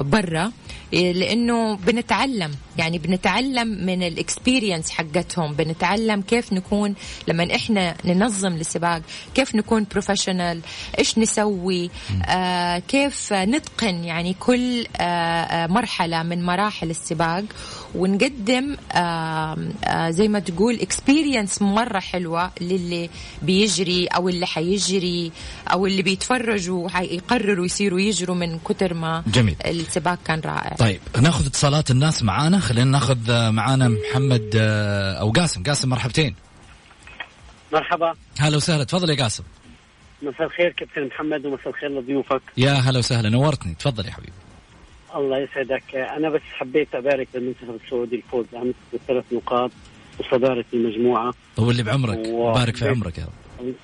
برا 0.00 0.52
لأنه 0.92 1.76
بنتعلم. 1.76 2.54
يعني 2.78 2.98
بنتعلم 2.98 3.68
من 3.86 4.02
الاكسبيرينس 4.02 4.90
حقتهم 4.90 5.54
بنتعلم 5.54 6.22
كيف 6.22 6.52
نكون 6.52 6.94
لما 7.28 7.54
إحنا 7.54 7.94
ننظم 8.04 8.52
السباق 8.52 9.02
كيف 9.34 9.54
نكون 9.54 9.86
professional 9.90 10.60
إيش 10.98 11.18
نسوي 11.18 11.90
آه 12.26 12.78
كيف 12.78 13.32
نتقن 13.32 14.04
يعني 14.04 14.34
كل 14.40 14.86
آه 14.96 15.66
مرحلة 15.66 16.22
من 16.22 16.44
مراحل 16.46 16.90
السباق 16.90 17.44
ونقدم 17.94 18.76
آه 18.92 19.56
آه 19.84 20.10
زي 20.10 20.28
ما 20.28 20.38
تقول 20.38 20.80
experience 20.80 21.62
مرة 21.62 21.98
حلوة 21.98 22.50
للي 22.60 23.10
بيجري 23.42 24.06
أو 24.06 24.28
اللي 24.28 24.46
حيجري 24.46 25.32
أو 25.72 25.86
اللي 25.86 26.02
بيتفرجوا 26.02 26.88
حيقرروا 26.88 27.66
يصيروا 27.66 28.00
يجروا 28.00 28.36
من 28.36 28.58
كتر 28.58 28.94
ما 28.94 29.22
جميل. 29.26 29.56
السباق 29.66 30.18
كان 30.24 30.40
رائع. 30.40 30.76
طيب 30.78 31.00
ناخذ 31.22 31.46
اتصالات 31.46 31.90
الناس 31.90 32.22
معانا. 32.22 32.60
خلينا 32.64 32.90
ناخذ 32.90 33.50
معانا 33.50 33.88
محمد 33.88 34.50
أو 35.20 35.30
قاسم. 35.30 35.62
قاسم 35.62 35.88
مرحبتين. 35.88 36.34
مرحبا. 37.72 38.14
هلا 38.38 38.56
وسهلا. 38.56 38.84
تفضل 38.84 39.10
يا 39.10 39.22
قاسم. 39.22 39.44
مساء 40.22 40.46
الخير 40.46 40.70
كابتن 40.70 41.06
محمد 41.06 41.46
ومساء 41.46 41.68
الخير 41.68 41.90
لضيوفك. 41.90 42.42
يا 42.56 42.72
هلا 42.72 42.98
وسهلا. 42.98 43.28
نورتني. 43.28 43.74
تفضل 43.74 44.06
يا 44.06 44.10
حبيبي. 44.10 44.32
الله 45.14 45.38
يسعدك. 45.38 45.94
أنا 45.94 46.30
بس 46.30 46.40
حبيت 46.52 46.94
أبارك 46.94 47.28
للمنتخب 47.34 47.78
السعودي 47.84 48.16
الفوز 48.16 48.46
امس 48.54 48.74
بثلاث 48.94 49.24
نقاط 49.32 49.70
وصدارة 50.18 50.64
المجموعة. 50.74 51.34
طول 51.56 51.70
اللي 51.70 51.82
بعمرك. 51.82 52.26
و... 52.26 52.52
بارك 52.52 52.76
في 52.76 52.88
عمرك 52.88 53.18
يا 53.18 53.24
رب. 53.24 53.74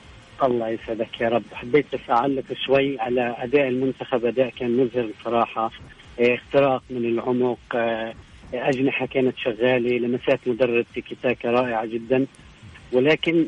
الله 0.42 0.68
يسعدك 0.68 1.20
يا 1.20 1.28
رب. 1.28 1.42
حبيت 1.52 1.86
بس 1.94 2.10
أعلق 2.10 2.44
شوي 2.66 3.00
على 3.00 3.36
أداء 3.38 3.68
المنتخب 3.68 4.24
أداء 4.24 4.50
كان 4.50 4.76
مذهل 4.76 5.12
بصراحة. 5.20 5.70
اختراق 6.18 6.82
من 6.90 7.04
العمق 7.04 7.58
أجنحة 8.54 9.06
كانت 9.06 9.38
شغالة 9.38 9.98
لمسات 9.98 10.40
مدرب 10.46 10.84
تيكي 10.94 11.16
تاكا 11.22 11.50
رائعة 11.50 11.86
جدا. 11.86 12.26
ولكن 12.92 13.46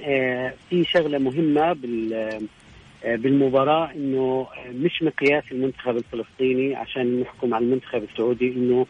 في 0.70 0.84
شغلة 0.84 1.18
مهمة 1.18 1.72
بالمباراة 3.04 3.92
إنه 3.94 4.46
مش 4.74 5.02
مقياس 5.02 5.44
المنتخب 5.52 5.96
الفلسطيني 5.96 6.74
عشان 6.74 7.20
نحكم 7.20 7.54
على 7.54 7.64
المنتخب 7.64 8.02
السعودي 8.02 8.48
إنه 8.48 8.86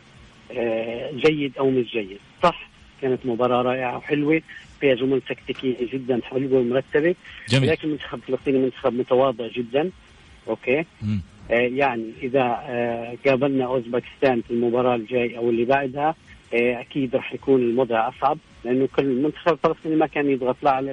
جيد 1.15 1.59
أو 1.59 1.71
مش 1.71 1.93
جيد. 1.93 2.19
صح 2.43 2.69
كانت 3.03 3.27
مباراة 3.27 3.63
رائعة 3.63 3.97
وحلوة. 3.97 4.43
فيها 4.81 4.95
جمل 4.95 5.21
تكتيكية 5.21 5.77
جدا 5.93 6.21
حلوة 6.25 6.61
ومرتبة. 6.61 7.15
جميل. 7.49 7.71
لكن 7.71 7.89
المنتخب 7.89 8.19
الفلسطيني 8.19 8.59
منتخب 8.59 8.93
متواضع 8.93 9.47
جدا. 9.47 9.91
أوكي. 10.49 10.85
م. 11.03 11.19
يعني 11.51 12.13
إذا 12.23 12.45
قابلنا 13.27 13.65
أوزبكستان 13.65 14.41
في 14.41 14.51
المباراة 14.51 14.95
الجاي 14.95 15.37
أو 15.37 15.51
اللي 15.51 15.65
بعدها 15.65 16.15
أكيد 16.53 17.17
راح 17.17 17.35
يكون 17.35 17.63
الوضع 17.63 18.09
أصعب 18.09 18.39
لأنه 18.65 18.89
كل 18.97 19.03
المنتخب 19.03 19.53
الفلسطيني 19.53 19.97
ما 19.97 20.07
كان 20.07 20.31
يضغط 20.31 20.57
لا 20.63 20.71
على 20.71 20.91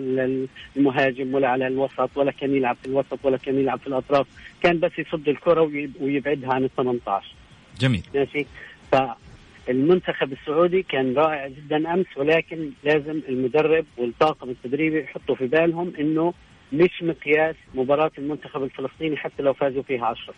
المهاجم 0.75 1.33
ولا 1.33 1.47
على 1.47 1.67
الوسط 1.67 2.09
ولا 2.15 2.31
كان 2.31 2.55
يلعب 2.55 2.77
في 2.81 2.87
الوسط 2.87 3.19
ولا 3.23 3.37
كان 3.37 3.59
يلعب 3.59 3.79
في 3.79 3.87
الأطراف 3.87 4.27
كان 4.63 4.79
بس 4.79 4.91
يصد 4.99 5.29
الكرة 5.29 5.71
ويبعدها 6.01 6.53
عن 6.53 6.63
ال 6.63 6.75
18 6.75 7.35
جميل. 7.79 8.03
ماشي؟ 8.15 8.45
فالمنتخب 8.91 10.31
السعودي 10.33 10.83
كان 10.83 11.13
رائع 11.13 11.47
جدا 11.47 11.93
أمس 11.93 12.05
ولكن 12.17 12.69
لازم 12.83 13.21
المدرب 13.29 13.85
والطاقم 13.97 14.49
التدريبي 14.49 14.99
يحطوا 15.03 15.35
في 15.35 15.47
بالهم 15.47 15.93
إنه 15.99 16.33
مش 16.73 16.91
مقياس 17.01 17.55
مباراة 17.73 18.11
المنتخب 18.17 18.63
الفلسطيني 18.63 19.17
حتى 19.17 19.43
لو 19.43 19.53
فازوا 19.53 19.83
فيها 19.83 20.05
10 20.05 20.33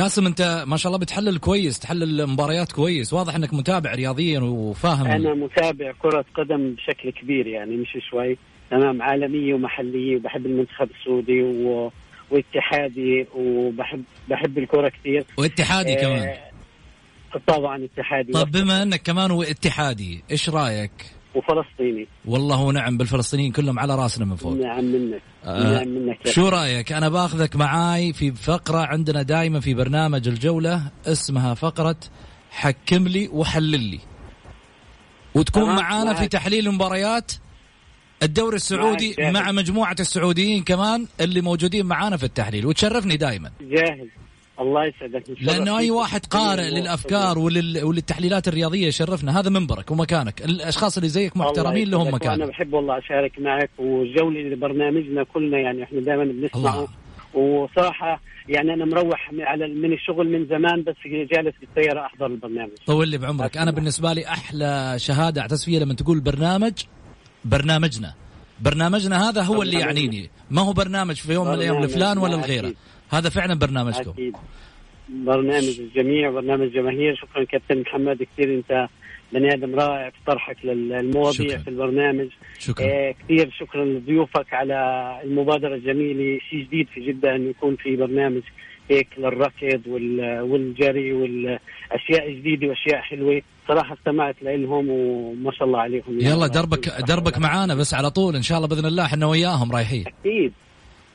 قاسم 0.00 0.26
انت 0.26 0.64
ما 0.66 0.76
شاء 0.76 0.90
الله 0.90 0.98
بتحلل 0.98 1.38
كويس 1.38 1.78
تحلل 1.78 2.20
المباريات 2.20 2.72
كويس. 2.72 3.12
واضح 3.12 3.34
انك 3.34 3.54
متابع 3.54 3.94
رياضيا 3.94 4.40
وفاهم. 4.40 5.06
أنا 5.06 5.34
متابع 5.34 5.92
كرة 5.98 6.24
قدم 6.34 6.74
بشكل 6.74 7.10
كبير 7.10 7.46
يعني 7.46 7.76
مش 7.76 7.98
شوي. 8.10 8.38
تمام 8.70 9.02
عالمية 9.02 9.54
ومحلية 9.54 10.16
وبحب 10.16 10.46
المنتخب 10.46 10.88
السعودي 11.00 11.42
و... 11.42 11.92
واتحادي 12.30 13.26
وبحب 13.34 14.02
بحب 14.28 14.58
الكرة 14.58 14.88
كثير. 14.88 15.24
واتحادي 15.38 15.98
آه 15.98 16.00
كمان 16.00 16.36
طبعا 17.46 17.84
اتحادي. 17.84 18.32
طب 18.32 18.50
بما 18.50 18.82
انك 18.82 19.02
كمان 19.02 19.30
واتحادي 19.30 20.24
إيش 20.30 20.50
رأيك؟ 20.50 20.92
وفلسطيني. 21.34 22.08
والله 22.24 22.60
ونعم 22.60 22.96
بالفلسطينيين 22.96 23.52
كلهم 23.52 23.78
على 23.78 23.94
راسنا 23.94 24.24
من 24.24 24.36
فوق. 24.36 24.52
نعم 24.52 24.84
منك 24.84 25.22
آه. 25.44 25.72
نعم 25.72 25.88
منك. 25.88 26.28
شو 26.28 26.48
رأيك؟ 26.48 26.92
أنا 26.92 27.08
بأخذك 27.08 27.56
معاي 27.56 28.12
في 28.12 28.32
فقرة 28.32 28.78
عندنا 28.78 29.22
دائما 29.22 29.60
في 29.60 29.74
برنامج 29.74 30.28
الجولة 30.28 30.90
اسمها 31.06 31.54
فقرة 31.54 31.96
حكم 32.50 33.08
لي 33.08 33.28
وحلل 33.28 33.80
لي. 33.80 34.00
وتكون 35.34 35.70
آه 35.70 35.76
معانا 35.76 36.14
في 36.14 36.28
تحليل 36.28 36.68
المباريات 36.68 37.32
الدوري 38.22 38.56
السعودي 38.56 39.16
مع 39.18 39.52
مجموعة 39.52 39.96
السعوديين 40.00 40.62
كمان 40.62 41.06
اللي 41.20 41.40
موجودين 41.40 41.86
معانا 41.86 42.16
في 42.16 42.24
التحليل. 42.24 42.66
وتشرفني 42.66 43.16
دائما 43.16 43.50
جاهز. 43.60 44.08
الله 44.60 44.84
يسعدك 44.84 45.24
لأنه 45.40 45.78
أي 45.78 45.90
واحد 45.90 46.26
قارئ 46.26 46.70
للأفكار 46.70 47.38
ولل... 47.38 47.84
وللتحليلات 47.84 48.48
الرياضية 48.48 48.86
يشرفنا. 48.86 49.40
هذا 49.40 49.50
منبرك 49.50 49.90
ومكانك. 49.90 50.44
الأشخاص 50.44 50.96
اللي 50.96 51.08
زيك 51.08 51.36
محترمين 51.36 51.90
لهم 51.90 52.14
مكان. 52.14 52.32
أنا 52.32 52.46
بحب 52.46 52.72
والله 52.72 52.98
أشارك 52.98 53.32
معك 53.38 53.70
وجولي 53.78 54.50
لبرنامجنا 54.50 55.24
كلنا 55.24 55.58
يعني. 55.58 55.82
إحنا 55.82 56.00
دائما 56.00 56.24
بنسمعه. 56.24 56.88
وصراحة 57.34 58.20
يعني 58.48 58.74
أنا 58.74 58.84
مروح 58.84 59.30
على 59.40 59.68
من 59.68 59.92
الشغل 59.92 60.28
من 60.32 60.46
زمان 60.46 60.82
بس 60.82 60.96
جالس 61.06 61.54
بالسياره 61.60 62.06
أحضر 62.06 62.26
البرنامج. 62.26 62.70
طول 62.86 63.08
لي 63.08 63.18
بعمرك. 63.18 63.56
أنا 63.56 63.70
بالنسبة 63.70 64.12
لي 64.12 64.26
أحلى 64.26 64.94
شهادة 64.96 65.40
أعتز 65.40 65.64
فيها 65.64 65.80
لما 65.80 65.94
تقول 65.94 66.20
برنامج 66.20 66.72
برنامجنا. 67.44 68.14
برنامجنا 68.60 69.28
هذا 69.28 69.42
هو 69.42 69.62
اللي 69.62 69.78
يعنيني. 69.78 70.30
ما 70.50 70.62
هو 70.62 70.72
برنامج 70.72 71.14
في 71.14 71.32
يوم 71.32 71.48
من 71.48 71.54
الأيام 71.54 71.84
لفلان 71.84 72.18
ولا 72.18 72.36
لغيره. 72.36 72.72
هذا 73.12 73.28
فعلا 73.28 73.54
برنامجكم. 73.54 74.10
أكيد. 74.10 74.36
برنامج 75.08 75.80
الجميع 75.80 76.30
برنامج 76.30 76.72
جماهير. 76.72 77.16
شكرا 77.16 77.44
كابتن 77.44 77.80
محمد. 77.80 78.22
كثير 78.22 78.54
أنت 78.54 78.88
بني 79.32 79.54
آدم 79.54 79.74
رائع 79.74 80.10
في 80.10 80.16
طرحك 80.26 80.56
للمواضيع 80.64 81.48
شكرا. 81.48 81.58
في 81.58 81.70
البرنامج. 81.70 82.28
شكرا. 82.58 82.86
آه 82.86 83.14
كثير 83.24 83.50
شكرا 83.58 83.84
لضيوفك 83.84 84.54
على 84.54 84.74
المبادرة 85.24 85.74
الجميلة. 85.74 86.38
شيء 86.50 86.64
جديد 86.64 86.88
في 86.94 87.00
جدة 87.00 87.36
إنه 87.36 87.50
يكون 87.50 87.76
في 87.76 87.96
برنامج 87.96 88.42
هيك 88.90 89.08
للركض 89.18 89.82
والجري 90.50 91.12
والأشياء 91.12 92.30
جديده 92.30 92.68
وأشياء 92.68 93.00
حلوة. 93.00 93.42
صراحة 93.68 93.94
استمعت 93.94 94.36
لهم 94.42 94.88
وما 94.90 95.52
شاء 95.52 95.68
الله 95.68 95.78
عليهم. 95.78 96.20
يلا 96.20 96.46
دربك 96.46 96.88
دربك 97.08 97.38
معانا 97.38 97.74
بس 97.74 97.94
على 97.94 98.10
طول. 98.10 98.36
إن 98.36 98.42
شاء 98.42 98.56
الله 98.58 98.68
بإذن 98.68 98.86
الله 98.86 99.04
إحنا 99.04 99.26
وياهم 99.26 99.72
رايحين. 99.72 100.04
أكيد. 100.06 100.52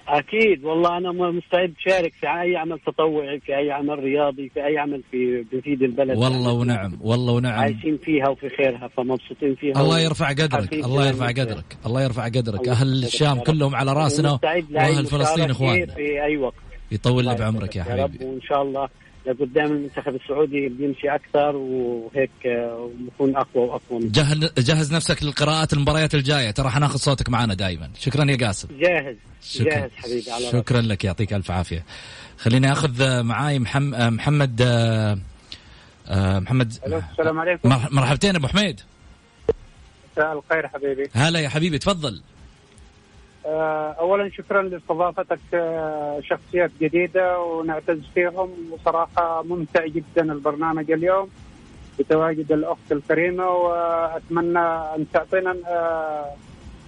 أكيد 0.08 0.64
والله 0.64 0.98
أنا 0.98 1.12
مستعد 1.12 1.74
اشارك 1.86 2.14
في 2.14 2.28
أي 2.28 2.56
عمل 2.58 2.80
تطوعي 2.80 3.40
في 3.40 3.58
أي 3.58 3.72
عمل 3.72 4.00
رياضي 4.00 4.50
في 4.50 4.66
أي 4.66 4.78
عمل 4.78 5.04
في 5.12 5.46
بفيد 5.52 5.84
البلد. 5.84 6.18
والله 6.18 6.54
ونعم 6.54 6.98
والله 7.02 7.34
ونعم. 7.34 7.60
عايشين 7.60 7.98
فيها 8.04 8.30
وفي 8.30 8.50
خيرها 8.50 8.88
فمبسوطين 8.88 9.56
فيها 9.56 9.82
الله 9.82 10.00
يرفع 10.00 10.30
قدرك 10.30 10.74
الله 10.74 11.08
يرفع 11.08 11.28
قدرك 11.28 11.78
الله 11.86 12.04
يرفع 12.04 12.26
قدرك. 12.26 12.68
أهل 12.68 13.04
الشام. 13.04 13.40
كلهم 13.40 13.76
على 13.76 13.94
رأسنا 13.94 14.40
وأهل 14.76 15.06
فلسطين 15.06 15.50
إخواننا. 15.50 15.94
في 15.94 16.24
أي 16.24 16.38
وقت. 16.38 16.56
يطول 16.92 17.26
لي 17.26 17.36
بعمرك 17.36 17.76
يا 17.76 17.84
حبيبي. 17.84 18.26
وإن 18.26 18.42
شاء 18.42 18.62
الله 18.62 18.90
لقدام 19.28 19.66
المنتخب 19.72 20.16
السعودي 20.16 20.70
بيمشي 20.70 21.10
أكثر 21.16 21.56
وهيك 21.56 22.30
آه، 22.46 22.90
ونكون 23.02 23.36
أقوى 23.36 23.64
وأقوى. 23.64 24.00
جهز 24.10 24.38
جهز 24.58 24.94
نفسك 24.94 25.24
للقراءات 25.24 25.74
المباريات 25.74 26.16
الجاية. 26.16 26.52
ترى 26.52 26.70
حناخذ 26.70 26.98
صوتك 26.98 27.30
معنا 27.30 27.54
دائما 27.54 27.90
شكرا 28.00 28.32
يا 28.32 28.48
قاسم. 28.48 28.68
جاهز 28.80 29.16
شكرا. 29.44 29.70
جاهز 29.70 29.90
حبيبي 29.96 30.32
على. 30.32 30.46
شكرا 30.52 30.82
لك 30.82 31.04
يعطيك 31.06 31.34
ألف 31.34 31.52
عافية. 31.52 31.84
خليني 32.38 32.72
أخذ 32.72 33.02
آه، 33.02 33.22
معاي 33.22 33.60
محم... 33.60 33.94
آه، 33.94 34.10
محمد 34.10 34.62
محمد 36.12 36.74
ألو، 36.88 37.02
السلام 37.12 37.40
عليكم. 37.40 37.70
مر- 37.70 37.88
مرحبتين 37.92 38.36
أبو 38.36 38.48
حميد. 38.48 38.80
مساء 40.18 40.34
الخير 40.40 40.68
حبيبي. 40.68 41.10
هلا 41.14 41.40
يا 41.40 41.50
حبيبي 41.50 41.78
تفضل. 41.80 42.22
اولا 43.48 44.30
شكرا 44.30 44.62
لاستضافتك 44.62 45.40
آه، 45.54 46.20
شخصيات 46.24 46.72
جديدة 46.82 47.40
ونعتز 47.40 48.00
فيهم. 48.16 48.50
وصراحه 48.72 49.44
ممتع 49.44 49.86
جدا 49.86 50.22
البرنامج 50.34 50.92
اليوم 50.92 51.30
بتواجد 52.00 52.52
الأخت 52.52 52.92
الكريمة 52.92 53.48
وأتمنى 53.50 54.60
أن 54.96 55.06
تعطينا 55.14 55.56
آه، 55.68 56.26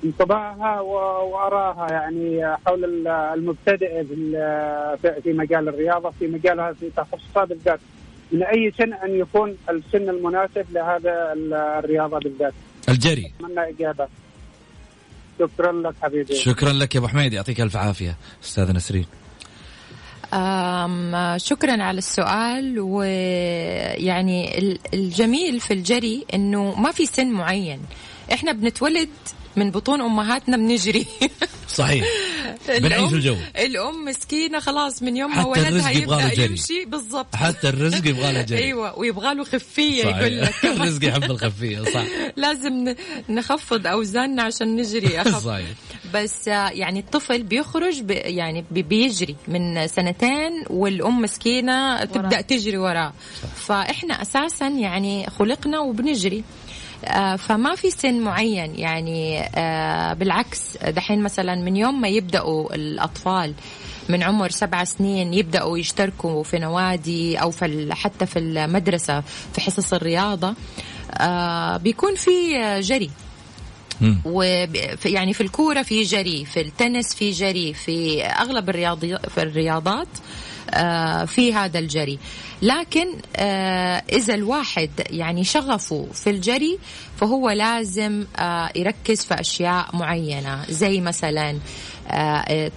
انطباعها 0.04 0.82
و- 0.82 1.30
وارائها 1.30 1.88
يعني 1.92 2.56
حول 2.66 2.84
ال- 2.86 3.08
المبتدئ 3.08 4.04
في 4.04 4.14
ال- 4.14 4.98
في- 4.98 5.22
في 5.22 5.34
مجال 5.34 5.68
الرياضة 5.70 6.10
في 6.20 6.28
مجالها 6.28 6.74
في 6.74 6.90
تخصصها 6.90 7.46
بالذات. 7.46 7.80
من 8.32 8.44
أي 8.44 8.72
سن 8.78 8.94
أن 8.94 9.16
يكون 9.20 9.58
السن 9.70 10.10
المناسب 10.10 10.66
لهذا 10.74 11.34
ال- 11.34 11.54
الرياضة 11.54 12.20
بالذات؟ 12.20 12.54
الجري. 12.90 13.34
أتمنى 13.40 13.70
إجابة. 13.70 14.08
شكرا 15.40 15.72
لك 15.72 15.94
حبيبي. 16.02 16.36
شكرا 16.36 16.74
لك 16.74 16.96
يا 16.96 17.00
أبو 17.00 17.08
حميد 17.08 17.34
يعطيك 17.34 17.62
ألف 17.62 17.76
عافية. 17.78 18.16
أستاذ 18.44 18.72
نسرين. 18.74 19.06
أم 20.34 21.38
شكرا 21.38 21.84
على 21.84 21.98
السؤال 21.98 22.80
ويعني 22.80 24.58
ال- 24.58 24.80
الجميل 24.94 25.60
في 25.60 25.74
الجري 25.74 26.26
إنه 26.34 26.76
ما 26.82 26.92
في 26.92 27.06
سن 27.06 27.28
معين. 27.28 27.82
إحنا 28.34 28.52
بنتولد 28.52 29.10
من 29.56 29.72
بطون 29.72 30.02
أمهاتنا 30.02 30.58
بنجري. 30.58 31.06
صحيح. 31.68 32.06
بنعيش 32.84 33.10
الأم- 33.10 33.14
الجو. 33.14 33.36
الأم 33.58 34.06
مسكينة 34.06 34.60
خلاص 34.60 35.04
من 35.04 35.18
يوم 35.18 35.36
ما 35.36 35.46
ولدها 35.46 35.90
يبدأ. 35.92 36.44
يمشي. 36.44 36.86
بالضبط. 36.86 37.36
حتى 37.36 37.70
الرزق 37.70 38.08
يبغى 38.08 38.32
له 38.34 38.42
جري. 38.42 38.60
أيوه 38.66 39.00
ويبغى 39.00 39.34
له 39.36 39.44
خفيه 39.44 40.06
يقول 40.06 40.42
لك. 40.42 40.54
الرزق 40.76 41.08
يحب 41.08 41.24
الخفية 41.24 41.84
صح. 41.84 42.04
لازم 42.36 42.96
نخفض 43.30 43.88
أوزاننا 43.88 44.44
عشان 44.44 44.76
نجري 44.76 45.22
أخف. 45.22 45.46
صحيح. 45.46 45.68
بس 46.14 46.48
آه، 46.48 46.70
يعني 46.70 47.00
الطفل 47.00 47.44
بيخرج 47.44 48.02
ب 48.02 48.12
يعني 48.12 48.66
بي- 48.72 48.82
بيجري 48.82 49.36
من 49.48 49.88
سنتين 49.88 50.64
والأم 50.70 51.22
مسكينة 51.22 52.06
تبدأ 52.06 52.42
تجري 52.42 52.78
وراه 52.78 53.14
فإحنا 53.56 54.22
أساسا 54.22 54.68
يعني 54.68 55.28
خلقنا 55.40 55.80
وبنجري. 55.80 56.44
فما 57.38 57.76
في 57.76 57.92
سن 57.92 58.20
معين. 58.20 58.76
يعني 58.76 59.40
آه، 59.56 60.14
بالعكس 60.14 60.78
دحين 60.78 61.24
مثلا 61.24 61.56
من 61.56 61.76
يوم 61.76 62.02
ما 62.02 62.08
يبدأوا 62.08 62.76
الأطفال 62.76 63.54
من 64.10 64.24
عمر 64.24 64.50
سبع 64.50 64.84
سنين 64.84 65.34
يبدأوا 65.34 65.78
يشتركوا 65.78 66.44
في 66.44 66.60
نوادي 66.60 67.38
أو 67.38 67.52
في 67.52 67.90
حتى 67.94 68.26
في 68.26 68.40
المدرسة 68.40 69.24
في 69.54 69.62
حصص 69.62 69.94
الرياضة 69.94 70.54
آه، 71.12 71.78
بيكون 71.78 72.16
في 72.16 72.58
آه، 72.58 72.80
جري 72.80 73.10
و 74.26 74.42
يعني 75.06 75.34
في 75.34 75.42
الكورة 75.42 75.82
في 75.82 76.04
جري 76.04 76.46
في 76.46 76.62
التنس 76.62 77.16
في 77.16 77.32
جري 77.32 77.74
في 77.74 78.24
أغلب 78.24 78.70
الرياضي 78.70 79.18
في 79.18 79.42
الرياضات 79.42 80.08
آه، 80.08 80.49
في 81.26 81.54
هذا 81.54 81.80
الجري. 81.80 82.20
لكن 82.62 83.08
آه، 83.36 84.04
إذا 84.12 84.34
الواحد 84.34 84.90
يعني 85.10 85.44
شغفه 85.44 86.08
في 86.14 86.30
الجري 86.30 86.80
فهو 87.18 87.50
لازم 87.50 88.26
آه، 88.38 88.70
يركز 88.76 89.26
في 89.26 89.34
أشياء 89.34 89.96
معينة. 89.96 90.66
زي 90.70 91.02
مثلا 91.02 91.50
آه، 91.50 91.60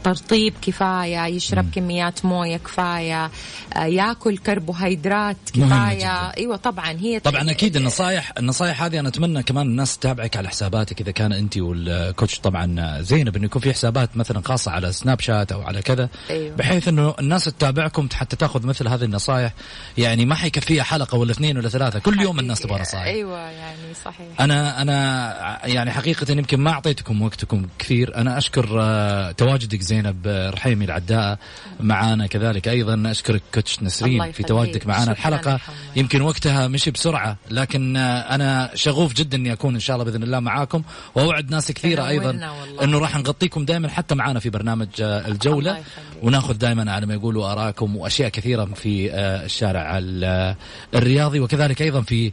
ترطيب 0.04 0.54
كفاية 0.62 1.26
يشرب 1.26 1.70
كميات 1.74 2.24
موية 2.24 2.56
كفاية 2.56 3.30
آه، 3.76 3.84
ياكل 3.84 4.38
كربوهيدرات 4.38 5.36
كفاية. 5.52 6.32
إيوه 6.36 6.56
طبعا 6.56 6.90
هي 7.00 7.20
طبعا 7.20 7.50
أكيد 7.50 7.76
النصائح 7.76 8.32
النصائح 8.38 8.82
هذه 8.82 9.00
أنا 9.00 9.08
أتمنى 9.08 9.42
كمان 9.42 9.66
الناس 9.66 9.98
تتابعك 9.98 10.36
على 10.36 10.48
حساباتك 10.48 11.00
إذا 11.00 11.10
كان 11.10 11.32
أنت 11.32 11.58
والكوتش 11.58 12.40
طبعا 12.40 13.00
زينب 13.02 13.36
انه 13.36 13.44
يكون 13.44 13.62
في 13.62 13.72
حسابات 13.72 14.16
مثلا 14.16 14.42
خاصة 14.44 14.70
على 14.70 14.92
سناب 14.92 15.20
شات 15.20 15.52
أو 15.52 15.62
على 15.62 15.82
كذا 15.82 16.08
أيوة. 16.30 16.56
بحيث 16.56 16.88
أنه 16.88 17.14
الناس 17.18 17.44
تتابعكم 17.44 18.08
حتى 18.14 18.36
تأخذ 18.36 18.66
مثل 18.66 18.88
هذه 18.88 19.04
النصائح 19.04 19.52
يعني 19.98 20.26
ما 20.26 20.34
حيكفيها 20.34 20.82
حلقة 20.82 21.18
ولا 21.18 21.30
اثنين 21.30 21.58
ولا 21.58 21.68
ثلاثة 21.68 21.98
كل 21.98 22.20
يوم 22.20 22.38
الناس 22.38 22.60
تبغى 22.60 22.80
نصائح 22.80 23.04
أيوه 23.04 23.38
يعني 23.38 23.94
صحيح. 24.04 24.40
أنا 24.40 24.82
أنا 24.82 25.66
يعني 25.66 25.90
حقيقة 25.90 26.32
يمكن 26.32 26.60
ما 26.60 26.70
أعطيتكم 26.70 27.22
وقتكم 27.22 27.66
كثير. 27.78 28.16
أنا 28.16 28.38
أشكر 28.38 28.66
تواجدك 29.30 29.80
زينب 29.80 30.26
رحيمي 30.54 30.84
العداء 30.84 31.38
معانا 31.80 32.26
كذلك 32.26 32.68
أيضا 32.68 33.10
أشكرك 33.10 33.42
كوتش 33.54 33.82
نسرين 33.82 34.32
في. 34.32 34.42
تواجدك 34.42 34.86
معانا 34.86 35.12
الحلقة. 35.12 35.60
يمكن 35.96 36.20
وقتها 36.22 36.68
مشي 36.68 36.90
بسرعة 36.90 37.36
لكن 37.50 37.96
أنا 37.96 38.70
شغوف 38.74 39.12
جدا 39.14 39.36
إني 39.36 39.52
أكون 39.52 39.74
إن 39.74 39.80
شاء 39.80 39.96
الله 39.96 40.04
بإذن 40.10 40.22
الله 40.22 40.40
معاكم 40.40 40.82
وأوعد 41.14 41.50
ناس 41.50 41.72
كثيرة 41.72 42.08
أيضا. 42.08 42.30
إنه 42.82 42.98
راح 42.98 43.16
نغطيكم 43.16 43.64
دائما 43.64 43.88
حتى 43.88 44.14
معانا 44.14 44.40
في 44.40 44.50
برنامج 44.50 44.88
الجولة. 45.00 45.82
وناخذ 46.22 46.54
دائما 46.54 46.92
على 46.92 47.06
ما 47.06 47.14
يقولوا 47.14 47.52
ارائكم 47.52 47.96
وأشياء 47.96 48.28
كثيرة 48.28 48.64
في 48.64 49.14
الشارع 49.14 49.98
ال- 49.98 50.54
الرياضي 50.94 51.40
وكذلك 51.40 51.82
أيضا 51.82 52.00
في 52.02 52.32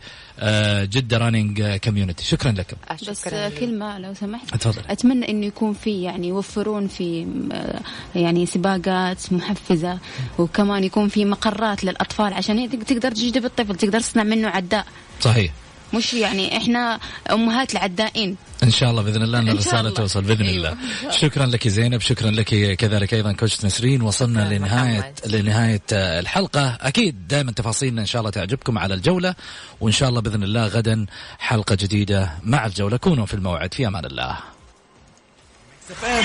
جدة 0.85 1.17
Running 1.17 1.63
Community 1.83 2.25
شكرا 2.25 2.51
لكم. 2.51 2.77
بس 2.91 3.19
شكراً 3.19 3.47
لك. 3.49 3.53
كلمة 3.59 3.99
لو 3.99 4.13
سمحت. 4.13 4.55
تفضل. 4.55 4.81
أتمنى 4.89 5.29
إنه 5.31 5.45
يكون 5.45 5.73
في 5.73 6.01
يعني 6.03 6.27
يوفرون 6.27 6.87
في 6.87 7.27
آه، 7.51 7.79
يعني 8.19 8.45
سباقات 8.45 9.33
محفزة 9.33 9.99
وكمان 10.39 10.83
يكون 10.83 11.07
في 11.07 11.25
مقرات 11.25 11.83
للأطفال 11.83 12.33
عشان 12.33 12.69
تق- 12.69 12.83
تقدر 12.83 13.11
تجذب 13.11 13.45
الطفل 13.45 13.75
تقدر 13.75 13.99
تصنع 13.99 14.23
منه 14.23 14.47
عداء. 14.47 14.85
صحيح. 15.21 15.51
مش 15.93 16.13
يعني 16.13 16.57
إحنا 16.57 16.99
أمهات 17.31 17.71
العدائين. 17.71 18.37
إن 18.63 18.71
شاء 18.71 18.91
الله 18.91 19.01
بإذن 19.01 19.21
الله 19.21 19.39
إن 19.39 19.49
الرسالة. 19.49 19.89
توصل 19.89 20.21
بإذن 20.21 20.45
أيوة. 20.45 20.71
الله. 20.71 21.11
شكرا 21.11 21.45
لك 21.45 21.67
زينب 21.67 22.01
شكرا 22.01 22.31
لك 22.31 22.75
كذلك 22.75 23.13
أيضا 23.13 23.31
كوتش 23.31 23.65
نسرين. 23.65 24.01
وصلنا 24.01 24.53
لنهايه 24.53 24.99
محمد. 24.99 25.19
لنهاية 25.25 25.81
الحلقة. 25.91 26.77
أكيد 26.81 27.27
دائما 27.27 27.51
تفاصيلنا 27.51 28.01
إن 28.01 28.05
شاء 28.05 28.19
الله 28.19 28.31
تعجبكم 28.31 28.77
على 28.77 28.93
الجولة. 28.93 29.35
وإن 29.81 29.91
شاء 29.93 30.09
الله 30.09 30.21
بإذن 30.21 30.43
الله 30.43 30.67
غدا 30.67 31.05
حلقة 31.39 31.75
جديدة 31.75 32.31
مع 32.43 32.65
الجولة. 32.65 32.97
كونوا 32.97 33.25
في 33.25 33.33
الموعد. 33.33 33.73
في 33.73 33.87
أمان 33.87 34.05
الله. 34.05 34.37